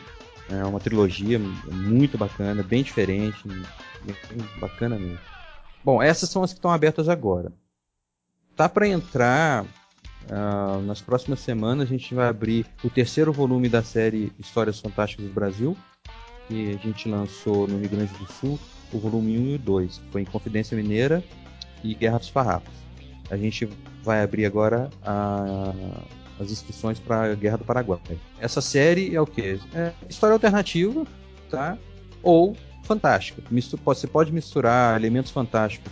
[0.49, 1.39] É uma trilogia
[1.71, 4.15] muito bacana, bem diferente, bem
[4.59, 5.19] bacana mesmo.
[5.83, 7.51] Bom, essas são as que estão abertas agora.
[8.55, 9.65] Tá para entrar
[10.29, 11.87] ah, nas próximas semanas.
[11.87, 15.77] A gente vai abrir o terceiro volume da série Histórias Fantásticas do Brasil,
[16.47, 18.59] que a gente lançou no Rio Grande do Sul,
[18.91, 21.23] o volume 1 e o 2, que foi em Confidência Mineira
[21.83, 22.73] e Guerra dos Farrapos.
[23.29, 23.69] A gente
[24.03, 25.73] vai abrir agora a-
[26.39, 27.99] as inscrições para a Guerra do Paraguai.
[28.39, 29.59] Essa série é o que?
[29.75, 31.05] É história alternativa,
[31.49, 31.77] tá?
[32.23, 33.43] Ou fantástica.
[33.85, 35.91] Você pode misturar elementos fantásticos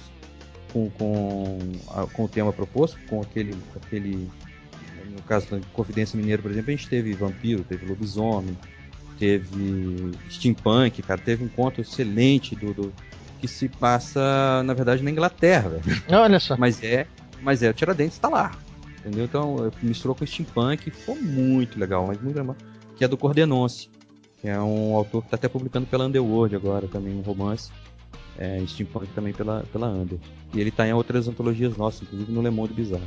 [0.78, 4.30] com, com, com o tema proposto, com aquele, aquele.
[5.16, 8.56] No caso da Confidência Mineira, por exemplo, a gente teve vampiro, teve lobisomem,
[9.18, 12.94] teve steampunk, cara, teve um conto excelente do, do-
[13.40, 16.04] que se passa, na verdade, na Inglaterra, velho.
[16.10, 16.58] Olha só.
[16.58, 17.06] Mas é,
[17.42, 18.58] mas é o Tiradentes tá lá.
[19.00, 19.26] Entendeu?
[19.26, 22.56] Então misturou com steampunk, ficou muito legal, mas muito legal.
[22.96, 23.90] Que é do Cordenonce,
[24.42, 27.72] que é um autor que tá até publicando pela Underworld agora também, um romance.
[28.38, 30.20] É, steampunk também pela, pela Under.
[30.54, 33.04] E ele tá em outras antologias nossas, inclusive no Le Monde Bizarre.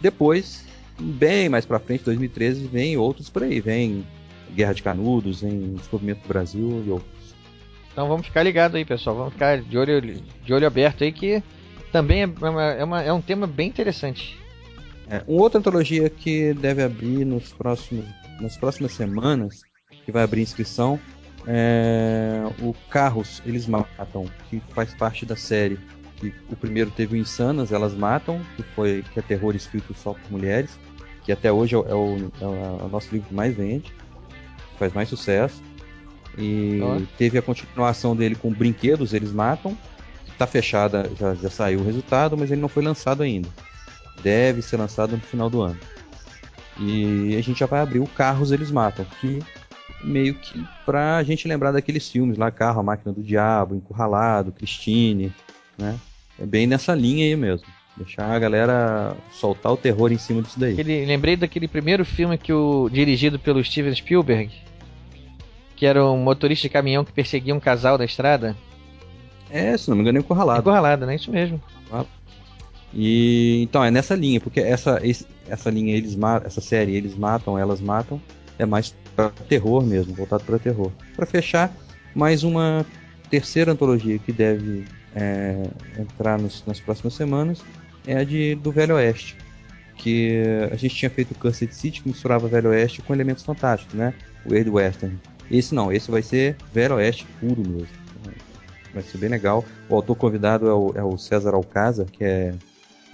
[0.00, 0.64] Depois,
[1.00, 3.60] bem mais pra frente, 2013, vem outros por aí.
[3.60, 4.04] Vem
[4.54, 7.12] Guerra de Canudos, vem Descobrimento do Brasil e outros.
[7.92, 9.16] Então vamos ficar ligado aí, pessoal.
[9.16, 10.00] Vamos ficar de olho,
[10.44, 11.42] de olho aberto aí que
[11.92, 14.36] também é, uma- é uma- é um tema bem interessante.
[15.08, 18.04] É, uma outra antologia que deve abrir nos próximos,
[18.40, 19.62] nas próximas semanas,
[20.04, 20.98] que vai abrir inscrição,
[21.46, 25.78] é o Carros, Eles Matam, que faz parte da série.
[26.16, 30.12] Que o primeiro teve o Insanas, Elas Matam, que foi que é terror escrito só
[30.12, 30.78] por mulheres,
[31.24, 33.92] que até hoje é o, é o, é o nosso livro que mais vende,
[34.78, 35.60] faz mais sucesso.
[36.38, 37.00] E Ó.
[37.18, 39.76] teve a continuação dele com Brinquedos, Eles Matam.
[40.38, 43.48] Tá fechada, já, já saiu o resultado, mas ele não foi lançado ainda.
[44.22, 45.78] Deve ser lançado no final do ano.
[46.78, 49.40] E a gente já vai abrir o Carros Eles Matam, que
[50.02, 55.32] meio que pra gente lembrar daqueles filmes lá, Carro, a Máquina do Diabo, Encurralado, Christine,
[55.78, 55.98] né?
[56.38, 57.66] É bem nessa linha aí mesmo.
[57.96, 60.72] Deixar a galera soltar o terror em cima disso daí.
[60.72, 64.50] Aquele- lembrei daquele primeiro filme que o dirigido pelo Steven Spielberg,
[65.76, 68.56] que era um motorista de caminhão que perseguia um casal da estrada.
[69.50, 70.60] É, se não me engano, é Encurralado.
[70.60, 71.16] Encurralado, né?
[71.16, 71.60] Isso mesmo.
[72.94, 77.14] E então é nessa linha, porque essa, esse- essa linha eles ma- essa série eles
[77.14, 78.20] matam, elas matam,
[78.58, 80.90] é mais pra terror mesmo, voltado para terror.
[81.16, 81.74] Pra fechar,
[82.14, 82.84] mais uma
[83.30, 84.84] terceira antologia que deve
[85.14, 85.62] é,
[85.98, 87.62] entrar nos- nas próximas semanas
[88.06, 89.36] é a de do Velho Oeste,
[89.96, 93.94] que a gente tinha feito o Cursed City que misturava Velho Oeste com elementos fantásticos,
[93.94, 94.14] né?
[94.46, 95.18] O Weird Western.
[95.50, 98.02] Esse não, esse vai ser Velho Oeste puro mesmo.
[98.94, 99.64] Vai ser bem legal.
[99.88, 102.54] O autor convidado é o, é o César Alcázar, que é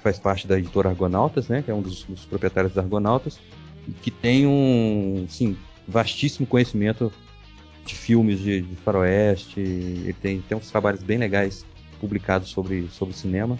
[0.02, 3.38] faz parte da editora Argonautas, né, que é um dos, dos proprietários da Argonautas,
[4.02, 7.12] que tem um, sim, vastíssimo conhecimento
[7.84, 11.64] de filmes de, de faroeste, ele tem, tem uns trabalhos bem legais
[12.00, 13.58] publicados sobre, sobre cinema.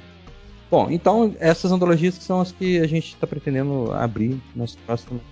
[0.71, 5.23] Bom, então essas antologias que são as que a gente está pretendendo abrir nas próximas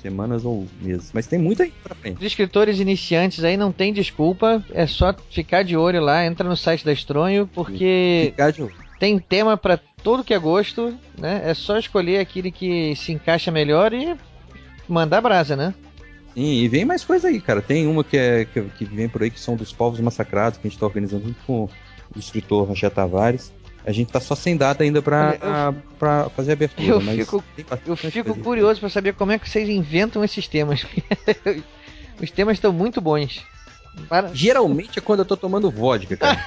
[0.00, 1.10] semanas ou meses.
[1.12, 2.16] Mas tem muita aí pra frente.
[2.16, 6.56] Os escritores iniciantes aí não tem desculpa, é só ficar de olho lá, entra no
[6.56, 8.32] site da Estronho, porque
[8.98, 11.42] tem tema pra todo que é gosto, né?
[11.44, 14.16] É só escolher aquele que se encaixa melhor e
[14.92, 15.74] mandar brasa, né?
[16.34, 17.60] Sim, e vem mais coisa aí, cara.
[17.60, 20.66] Tem uma que, é, que, que vem por aí que são dos povos massacrados, que
[20.66, 23.52] a gente tá organizando junto com o escritor Rachel Tavares.
[23.84, 26.86] A gente tá só sem data ainda pra, Olha, pra fazer a abertura.
[26.88, 27.44] eu fico-
[27.86, 30.86] Eu fico curioso pra saber como é que vocês inventam esses temas.
[32.22, 33.42] Os temas estão muito bons.
[34.08, 34.30] Para...
[34.34, 36.46] Geralmente é quando eu tô tomando vodka, cara.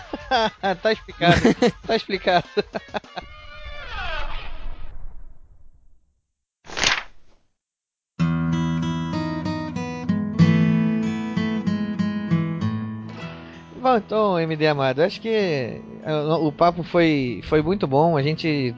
[0.82, 1.41] tá explicado.
[1.86, 2.46] tá explicado.
[13.84, 15.81] Bom, então, MD Amado, acho que eh,
[16.39, 18.15] o papo foi, foi muito bom.
[18.15, 18.73] A gente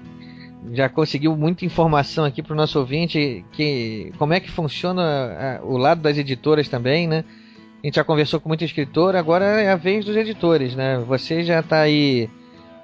[0.73, 5.59] já conseguiu muita informação aqui para o nosso ouvinte, que como é que funciona ah,
[5.63, 7.23] o lado das editoras também, né?
[7.83, 10.97] A gente já conversou com muito escritor, agora é a vez dos editores, né?
[11.07, 12.27] Você já está aí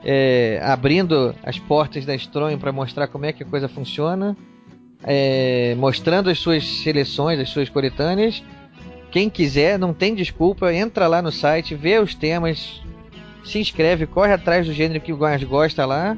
[0.06, 4.38] é, abrindo as portas da Stronho para mostrar como é que a coisa funciona,
[5.04, 8.44] é, mostrando as suas seleções, as suas coletâneas.
[9.12, 12.82] Quem quiser, não tem desculpa, entra lá no site, vê os temas,
[13.44, 16.18] se inscreve, corre atrás do gênero que mais gosta lá.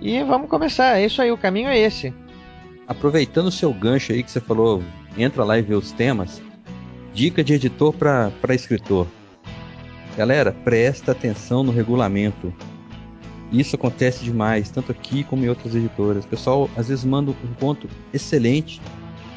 [0.00, 0.98] E vamos começar.
[0.98, 2.14] É isso aí, o caminho é esse.
[2.86, 4.80] Aproveitando o seu gancho aí que você falou,
[5.16, 6.40] entra lá e vê os temas.
[7.12, 9.08] Dica de editor para escritor.
[10.16, 12.54] Galera, presta atenção no regulamento.
[13.50, 16.24] Isso acontece demais, tanto aqui como em outras editoras.
[16.24, 18.80] O pessoal às vezes manda um conto excelente,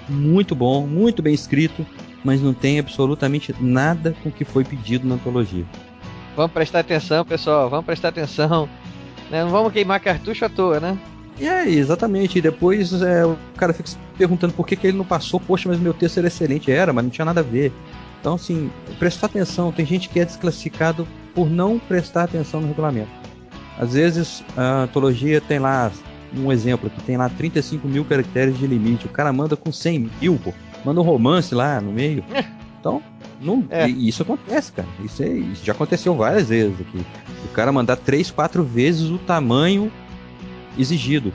[0.07, 1.85] muito bom, muito bem escrito,
[2.23, 5.65] mas não tem absolutamente nada com o que foi pedido na antologia.
[6.35, 7.69] Vamos prestar atenção, pessoal.
[7.69, 8.69] Vamos prestar atenção.
[9.29, 9.43] Né?
[9.43, 10.97] Não vamos queimar cartucho à toa, né?
[11.39, 12.37] E aí, exatamente.
[12.37, 15.39] E depois é, o cara fica se perguntando por que, que ele não passou.
[15.39, 16.71] Poxa, mas meu texto era excelente.
[16.71, 17.71] Era, mas não tinha nada a ver.
[18.19, 18.69] Então, assim,
[18.99, 19.71] prestar atenção.
[19.71, 23.09] Tem gente que é desclassificado por não prestar atenção no regulamento.
[23.79, 25.91] Às vezes, a antologia tem lá,
[26.35, 29.07] um exemplo aqui, tem lá 35 mil caracteres de limite.
[29.07, 30.53] O cara manda com 100 mil, pô.
[30.85, 32.23] Manda um romance lá no meio.
[32.79, 33.01] Então,
[33.39, 33.87] não, É.
[33.87, 34.87] isso acontece, cara.
[35.03, 37.05] Isso, é, isso já aconteceu várias vezes aqui.
[37.45, 39.91] O cara mandar três, quatro vezes o tamanho
[40.77, 41.33] exigido,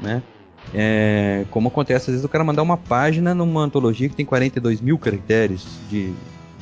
[0.00, 0.22] né?
[0.74, 4.80] É, como acontece às vezes o cara mandar uma página numa antologia que tem 42
[4.80, 6.12] mil caracteres de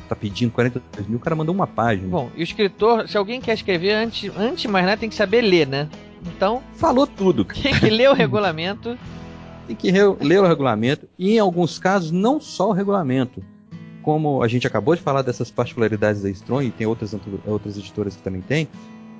[0.07, 2.07] tá pedindo 42 mil, o cara mandou uma página.
[2.07, 5.15] Bom, e o escritor, se alguém quer escrever, antes, antes de mais nada, tem que
[5.15, 5.89] saber ler, né?
[6.25, 7.43] Então, Falou tudo.
[7.61, 8.97] tem que ler o regulamento.
[9.67, 13.43] Tem que ler o regulamento e em alguns casos não só o regulamento.
[14.03, 17.15] Como a gente acabou de falar dessas particularidades da Strong e tem outras
[17.47, 18.67] outras editoras que também tem,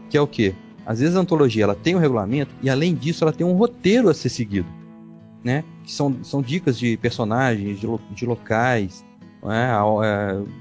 [0.09, 0.53] que é o quê?
[0.85, 4.07] Às vezes a antologia ela tem um regulamento e além disso ela tem um roteiro
[4.07, 4.67] a ser seguido,
[5.43, 5.63] né?
[5.83, 9.03] Que são, são dicas de personagens, de, lo- de locais,
[9.43, 9.69] né?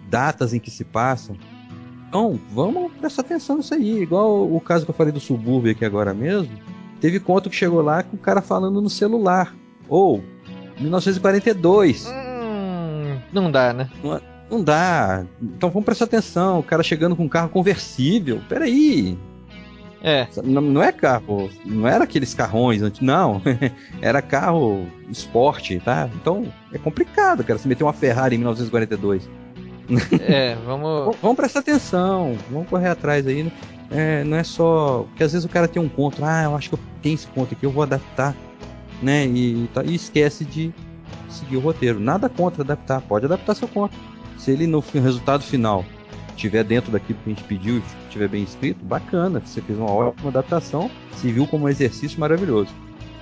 [0.09, 1.37] Datas em que se passam.
[2.09, 4.01] Então, vamos prestar atenção nisso aí.
[4.01, 6.57] Igual o caso que eu falei do subúrbio aqui agora mesmo.
[7.01, 9.55] Teve conto que chegou lá com o cara falando no celular.
[9.89, 10.23] Ou,
[10.79, 12.07] 1942.
[12.07, 13.89] Hum, não dá, né?
[14.51, 15.25] Não dá.
[15.43, 16.61] Então vamos prestar atenção.
[16.61, 18.41] O cara chegando com um carro conversível.
[18.49, 19.19] Peraí.
[20.03, 20.29] É.
[20.45, 21.51] Não, não é carro.
[21.65, 22.83] Não era aqueles carrões.
[23.01, 23.41] Não.
[24.03, 26.11] era carro esporte, tá?
[26.15, 27.59] Então é complicado, cara.
[27.59, 29.29] Se meter uma Ferrari em 1942.
[30.21, 31.17] É, vamos.
[31.23, 32.37] Vamos prestar atenção.
[32.51, 33.51] Vamos correr atrás aí.
[33.91, 35.07] É, não é só.
[35.09, 36.23] Porque às vezes o cara tem um conto.
[36.23, 37.65] Ah, eu acho que eu tenho esse conto aqui.
[37.65, 38.37] Eu vou adaptar.
[39.05, 39.27] Né?
[39.27, 40.73] E, tá- e esquece de
[41.29, 42.01] seguir o roteiro.
[42.01, 43.01] Nada contra adaptar.
[43.03, 43.95] Pode adaptar seu conto.
[44.39, 45.85] Se ele no resultado final
[46.31, 49.41] estiver dentro daquilo que a gente pediu e estiver bem escrito, bacana.
[49.45, 52.71] Você fez uma ótima adaptação, se viu como um exercício maravilhoso.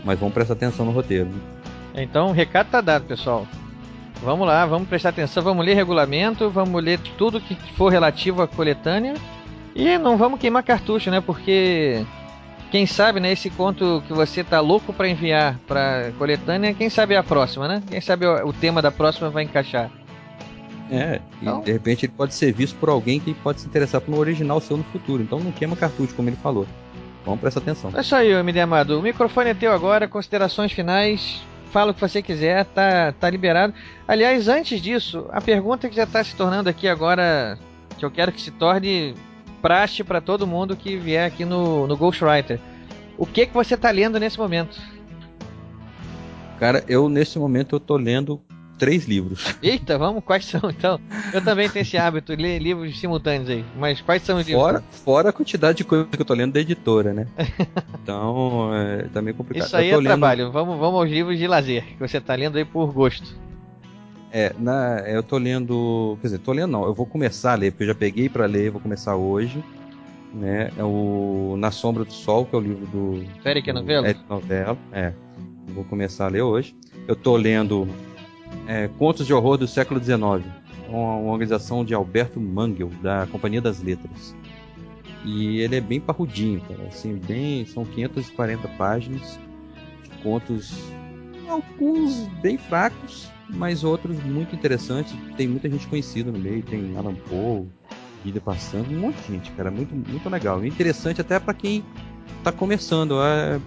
[0.04, 1.26] Mas vamos prestar atenção no roteiro.
[1.26, 2.02] né?
[2.02, 3.46] Então o recado tá dado, pessoal.
[4.22, 8.46] Vamos lá, vamos prestar atenção, vamos ler regulamento, vamos ler tudo que for relativo à
[8.46, 9.14] coletânea
[9.74, 11.20] e não vamos queimar cartucho, né?
[11.20, 12.04] Porque
[12.72, 17.12] quem sabe, né, esse conto que você tá louco pra enviar pra coletânea, quem sabe
[17.12, 17.82] é a próxima, né?
[17.86, 19.90] Quem sabe o tema da próxima vai encaixar.
[20.90, 24.00] É, e Então- de repente ele pode ser visto por alguém que pode se interessar
[24.00, 25.22] por um original seu no futuro.
[25.22, 26.66] Então não queima cartucho, como ele falou.
[27.26, 27.90] Vamos prestar atenção.
[27.94, 28.98] É isso aí, MD Amado.
[28.98, 31.42] O microfone é teu agora, considerações finais.
[31.70, 33.74] Fala o que você quiser, tá, tá liberado.
[34.08, 37.58] Aliás, antes disso, a pergunta que já tá se tornando aqui agora,
[37.98, 39.14] que eu quero que se torne
[39.62, 42.58] praxe para todo mundo que vier aqui no, no Ghostwriter.
[43.16, 44.78] O que que você tá lendo nesse momento?
[46.58, 48.40] Cara, eu nesse momento eu tô lendo
[48.78, 49.54] três livros.
[49.62, 51.00] Eita, vamos, quais são então?
[51.32, 53.64] Eu também tenho esse hábito, ler livros simultâneos aí.
[53.76, 54.64] Mas quais são os livros?
[54.64, 57.28] Fora, fora a quantidade de coisa que eu tô lendo da editora, né?
[58.02, 59.64] Então, é, tá meio complicado.
[59.64, 60.50] Isso aí eu tô é trabalho.
[60.50, 63.32] Vamos, vamos aos livros de lazer, que você tá lendo aí por gosto.
[64.32, 66.16] É, na, eu tô lendo.
[66.20, 68.46] Quer dizer, tô lendo não, eu vou começar a ler, porque eu já peguei pra
[68.46, 69.62] ler, vou começar hoje.
[70.32, 70.70] Né?
[70.78, 73.22] É o Na Sombra do Sol, que é o livro do.
[73.74, 74.06] Do Novello?
[74.06, 75.12] Eric Novello, é.
[75.68, 76.74] Eu Vou começar a ler hoje.
[77.06, 77.86] Eu tô lendo
[78.66, 80.20] é, Contos de Horror do Século XIX,
[80.88, 84.34] uma, uma organização de Alberto Mangel, da Companhia das Letras.
[85.24, 86.88] E ele é bem parrudinho, cara.
[86.88, 89.38] Assim, bem, são 540 páginas
[90.02, 90.74] de contos,
[91.52, 95.14] alguns bem fracos, mas outros muito interessantes.
[95.36, 97.66] Tem muita gente conhecida no meio, tem Alan Poe,
[98.24, 99.70] Vida Passando, um monte de gente, cara.
[99.70, 100.64] Muito, muito legal.
[100.64, 101.84] Interessante até para quem
[102.42, 103.60] tá começando, é,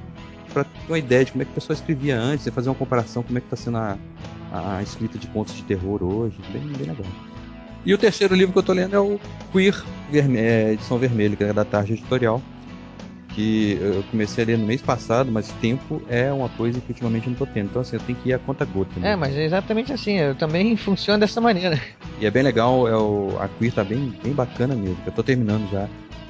[0.53, 2.75] para ter uma ideia de como é que a pessoa escrevia antes, e fazer uma
[2.75, 3.97] comparação como é que tá sendo a,
[4.51, 6.37] a escrita de contos de terror hoje.
[6.51, 7.05] Bem, bem legal.
[7.85, 9.19] E o terceiro livro que eu tô lendo é o
[9.51, 12.41] Queer, Verme é, edição vermelha, que é da Tarja Editorial.
[13.35, 17.27] Que eu comecei a ler no mês passado, mas tempo é uma coisa que ultimamente
[17.27, 17.65] eu não tô tendo.
[17.65, 18.97] Então, assim, eu tenho que ir a conta gota.
[18.97, 19.11] né?
[19.11, 20.17] É, mas é exatamente assim.
[20.17, 21.79] Eu também funciono dessa maneira.
[22.19, 24.97] E é bem legal, é o, a Queer tá bem, bem bacana mesmo.
[25.05, 25.87] Eu tô terminando já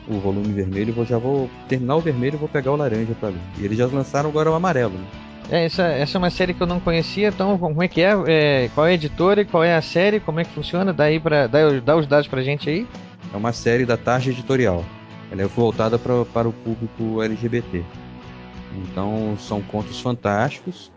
[0.07, 3.29] o volume vermelho, vou, já vou terminar o vermelho e vou pegar o laranja pra
[3.29, 3.37] ler.
[3.59, 4.93] E eles já lançaram agora o amarelo.
[4.93, 5.05] Né?
[5.51, 8.13] É, essa, essa é uma série que eu não conhecia, então como é que é?
[8.27, 10.19] É, qual é a editora qual é a série?
[10.19, 10.91] Como é que funciona?
[10.91, 12.87] Dá, aí pra, dá, dá os dados pra gente aí.
[13.31, 14.83] É uma série da Tarja Editorial.
[15.31, 17.83] Ela é voltada pra, para o público LGBT.
[18.77, 20.91] Então são contos fantásticos,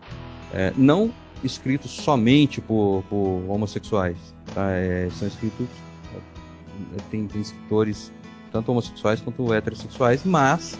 [0.53, 1.11] é, não
[1.43, 4.17] escritos somente por, por homossexuais.
[4.53, 4.71] tá?
[4.71, 5.67] É, são escritos.
[6.13, 8.11] é, tem, tem escritores
[8.51, 10.77] tanto homossexuais quanto heterossexuais, mas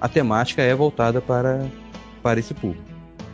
[0.00, 1.66] a temática é voltada para,
[2.22, 2.84] para esse público.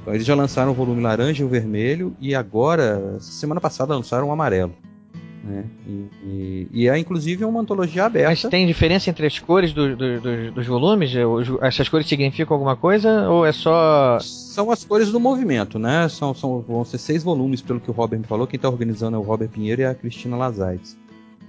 [0.03, 4.29] Então, eles já lançaram o volume laranja e o vermelho, e agora, semana passada, lançaram
[4.29, 4.75] o amarelo.
[5.47, 5.65] Né?
[5.87, 8.31] E, e, e é inclusive uma antologia aberta.
[8.31, 11.13] Mas tem diferença entre as cores do, do- do- dos volumes?
[11.15, 13.29] Os- Essas cores significam alguma coisa?
[13.31, 14.19] Ou é só.
[14.21, 16.09] São as cores do movimento, né?
[16.09, 18.47] São, são, vão ser seis volumes, pelo que o Robert me falou.
[18.47, 20.97] Quem está organizando é o Robert Pinheiro e a Cristina Lazaides.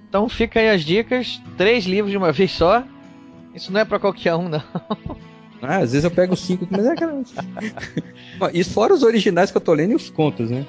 [0.08, 2.84] Então fica aí as dicas: três livros de uma vez só.
[3.54, 4.62] Isso não é pra qualquer um, não.
[5.60, 7.20] Ah, às vezes eu pego cinco, mas é aquela.
[8.54, 10.64] Isso fora os originais que eu tô lendo e os contos, né?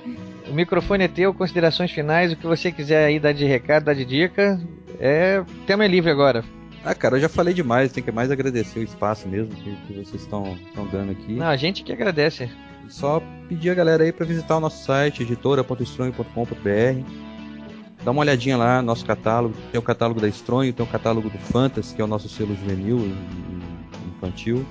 [0.49, 3.93] O microfone é teu, considerações finais, o que você quiser aí dar de recado, dar
[3.93, 4.59] de dica.
[4.99, 5.41] É.
[5.41, 6.43] O tema é livre agora.
[6.83, 9.93] Ah, cara, eu já falei demais, tem que mais agradecer o espaço mesmo que, que
[9.93, 10.57] vocês estão
[10.91, 11.33] dando aqui.
[11.33, 12.49] Não, a gente que agradece.
[12.87, 17.03] Só pedir a galera aí para visitar o nosso site, editora.estronho.com.br.
[18.03, 19.53] Dá uma olhadinha lá, nosso catálogo.
[19.71, 22.55] Tem o catálogo da Estronho, tem o catálogo do Fantasy, que é o nosso selo
[22.55, 24.65] juvenil e, e infantil.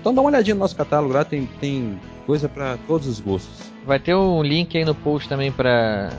[0.00, 3.70] Então dá uma olhadinha no nosso catálogo lá, tem, tem coisa para todos os gostos.
[3.86, 6.10] Vai ter um link aí no post também para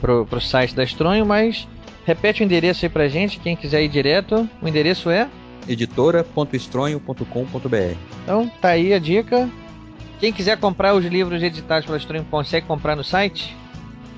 [0.00, 1.68] pro, pro site da Estronho, mas
[2.04, 4.48] repete o endereço aí pra gente, quem quiser ir direto.
[4.60, 5.28] O endereço é.
[5.68, 7.96] editora.estronho.com.br.
[8.24, 9.48] Então tá aí a dica.
[10.18, 13.54] Quem quiser comprar os livros editados pela Estronho consegue comprar no site?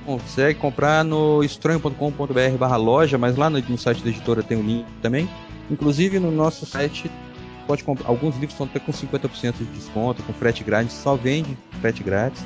[0.07, 4.63] Consegue comprar no estranho.com.br barra loja, mas lá no, no site da editora tem o
[4.63, 5.27] link também.
[5.71, 7.11] Inclusive no nosso site
[7.65, 8.09] pode comprar.
[8.09, 12.45] Alguns livros estão até com 50% de desconto, com frete grátis, só vende frete grátis.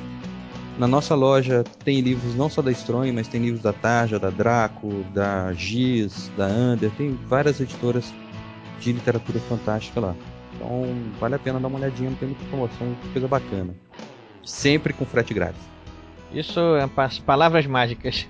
[0.77, 4.29] Na nossa loja tem livros não só da Strong, mas tem livros da Tarja, da
[4.29, 8.13] Draco, da Giz, da Under, tem várias editoras
[8.79, 10.15] de literatura fantástica lá.
[10.55, 10.85] Então
[11.19, 13.75] vale a pena dar uma olhadinha, tem muita promoção, coisa bacana.
[14.43, 15.59] Sempre com frete grátis.
[16.33, 18.25] Isso é pa- palavras mágicas.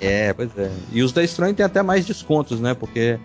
[0.00, 0.70] É, pois é.
[0.92, 2.74] E os da Strong tem até mais descontos, né?
[2.74, 3.18] Porque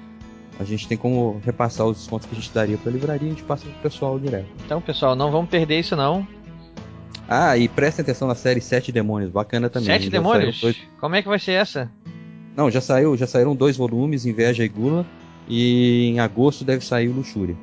[0.60, 3.34] a gente tem como repassar os descontos que a gente daria pra livraria e a
[3.34, 4.48] gente passa pro pessoal direto.
[4.66, 6.28] Então, pessoal, não vamos perder isso não.
[7.30, 9.88] Ah, e prestem atenção na série Sete Demônios, bacana também.
[9.88, 10.62] Sete demônios?
[10.62, 11.92] dois- Como é que vai ser essa?
[12.56, 15.06] Não, já saiu, já saíram dois volumes, Inveja e Gula,
[15.48, 17.56] e em agosto deve sair o Luxúria.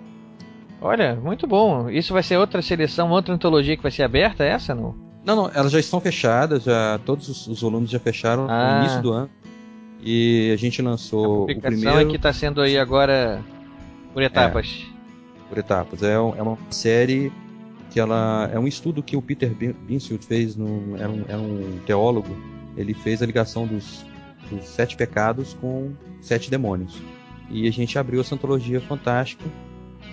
[0.80, 1.88] Olha, muito bom.
[1.88, 4.94] Isso vai ser outra seleção, outra antologia que vai ser aberta, essa não?
[5.24, 8.74] Não, não, elas já estão fechadas, já todos os, os volumes já fecharam Ah.
[8.76, 9.30] no início do ano.
[10.04, 13.42] E a gente lançou o Publicação primeiro é que está sendo aí agora
[14.12, 14.84] por etapas.
[15.48, 16.02] por etapas.
[16.02, 17.32] É, é uma série
[17.90, 21.38] que ela é um estudo que o Peter Bin- Binsfield fez, no, era, um, era
[21.38, 22.36] um teólogo.
[22.76, 24.04] Ele fez a ligação dos,
[24.50, 27.00] dos sete pecados com sete demônios.
[27.48, 29.44] E a gente abriu essa antologia fantástica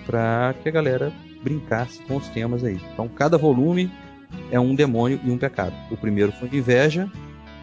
[0.06, 1.12] para que a galera
[1.42, 2.80] brincasse com os temas aí.
[2.94, 3.90] Então cada volume
[4.50, 5.74] é um demônio e um pecado.
[5.90, 7.10] O primeiro foi inveja,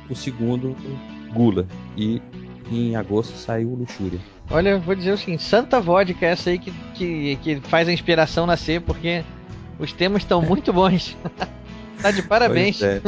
[0.10, 0.76] o segundo
[1.34, 1.68] gula
[1.98, 2.22] e
[2.72, 4.20] em agosto saiu luxúria.
[4.52, 7.88] Olha, eu vou dizer o seguinte, santa vodka é essa aí que, que, que faz
[7.88, 9.24] a inspiração nascer, porque
[9.78, 11.16] os temas estão muito bons.
[12.02, 12.82] tá de parabéns.
[12.82, 13.02] É.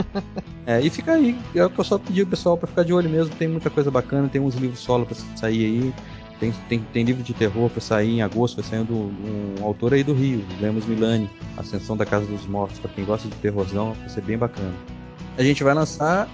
[0.66, 2.94] É, e fica aí, é o que eu só pedi o pessoal pra ficar de
[2.94, 3.34] olho mesmo.
[3.36, 5.94] Tem muita coisa bacana, tem uns livros solo pra sair aí.
[6.40, 9.94] Tem, tem, tem livro de terror pra sair em agosto, vai saindo um, um autor
[9.94, 13.94] aí do Rio, Lemos Milani, Ascensão da Casa dos Mortos, pra quem gosta de terrorzão,
[13.94, 14.74] vai ser bem bacana.
[15.38, 16.28] A gente vai lançar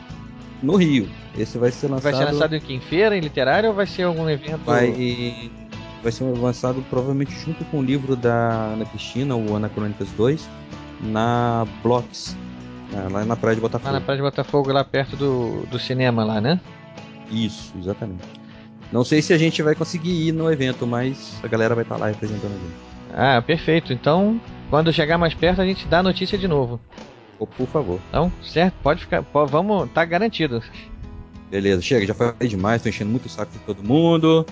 [0.64, 1.10] no Rio.
[1.38, 2.04] Esse vai ser lançado.
[2.04, 2.74] Vai ser lançado em que?
[2.74, 4.60] Em feira, em literário ou vai ser algum evento?
[4.66, 5.52] Vai,
[6.02, 10.50] vai ser lançado provavelmente junto com o livro da Ana Cristina, o Anacrônicas 2,
[11.02, 12.36] na Blocks,
[12.92, 13.92] né, lá na Praia de Botafogo.
[13.92, 16.60] Lá na Praia de Botafogo, lá perto do, do cinema lá, né?
[17.30, 18.24] Isso, exatamente.
[18.92, 21.98] Não sei se a gente vai conseguir ir no evento, mas a galera vai estar
[21.98, 22.88] lá representando a gente.
[23.14, 23.92] Ah, perfeito.
[23.92, 26.80] Então, quando chegar mais perto, a gente dá a notícia de novo.
[27.38, 28.00] Ô, por favor.
[28.10, 28.76] Então, certo?
[28.82, 29.22] Pode ficar.
[29.22, 30.64] vamos, tá garantido.
[31.50, 34.46] Beleza, chega, já falei demais, tô enchendo muito o saco de todo mundo.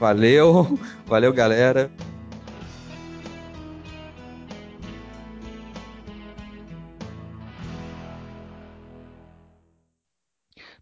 [0.00, 1.90] Valeu, valeu galera.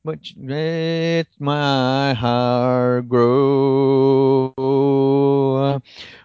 [0.05, 4.55] But let my heart grow,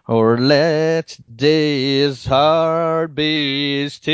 [0.07, 4.13] or let this heart be still.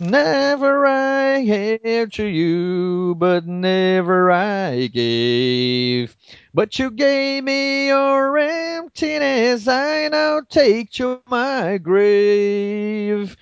[0.00, 6.16] Never I gave to you, but never I gave.
[6.54, 13.36] But you gave me your emptiness, I now take to my grave.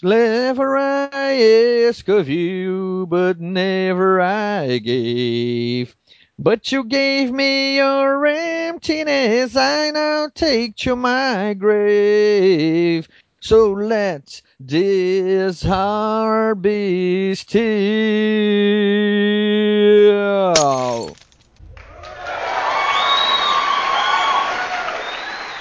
[0.00, 5.96] Never I ask of you, but never I gave.
[6.38, 13.08] But you gave me your emptiness, I now take to my grave.
[13.46, 17.54] So let this heart be still.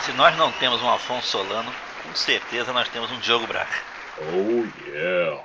[0.01, 1.71] Se nós não temos um Afonso Solano,
[2.01, 3.69] com certeza nós temos um Diogo Braga.
[4.33, 5.43] Oh, yeah.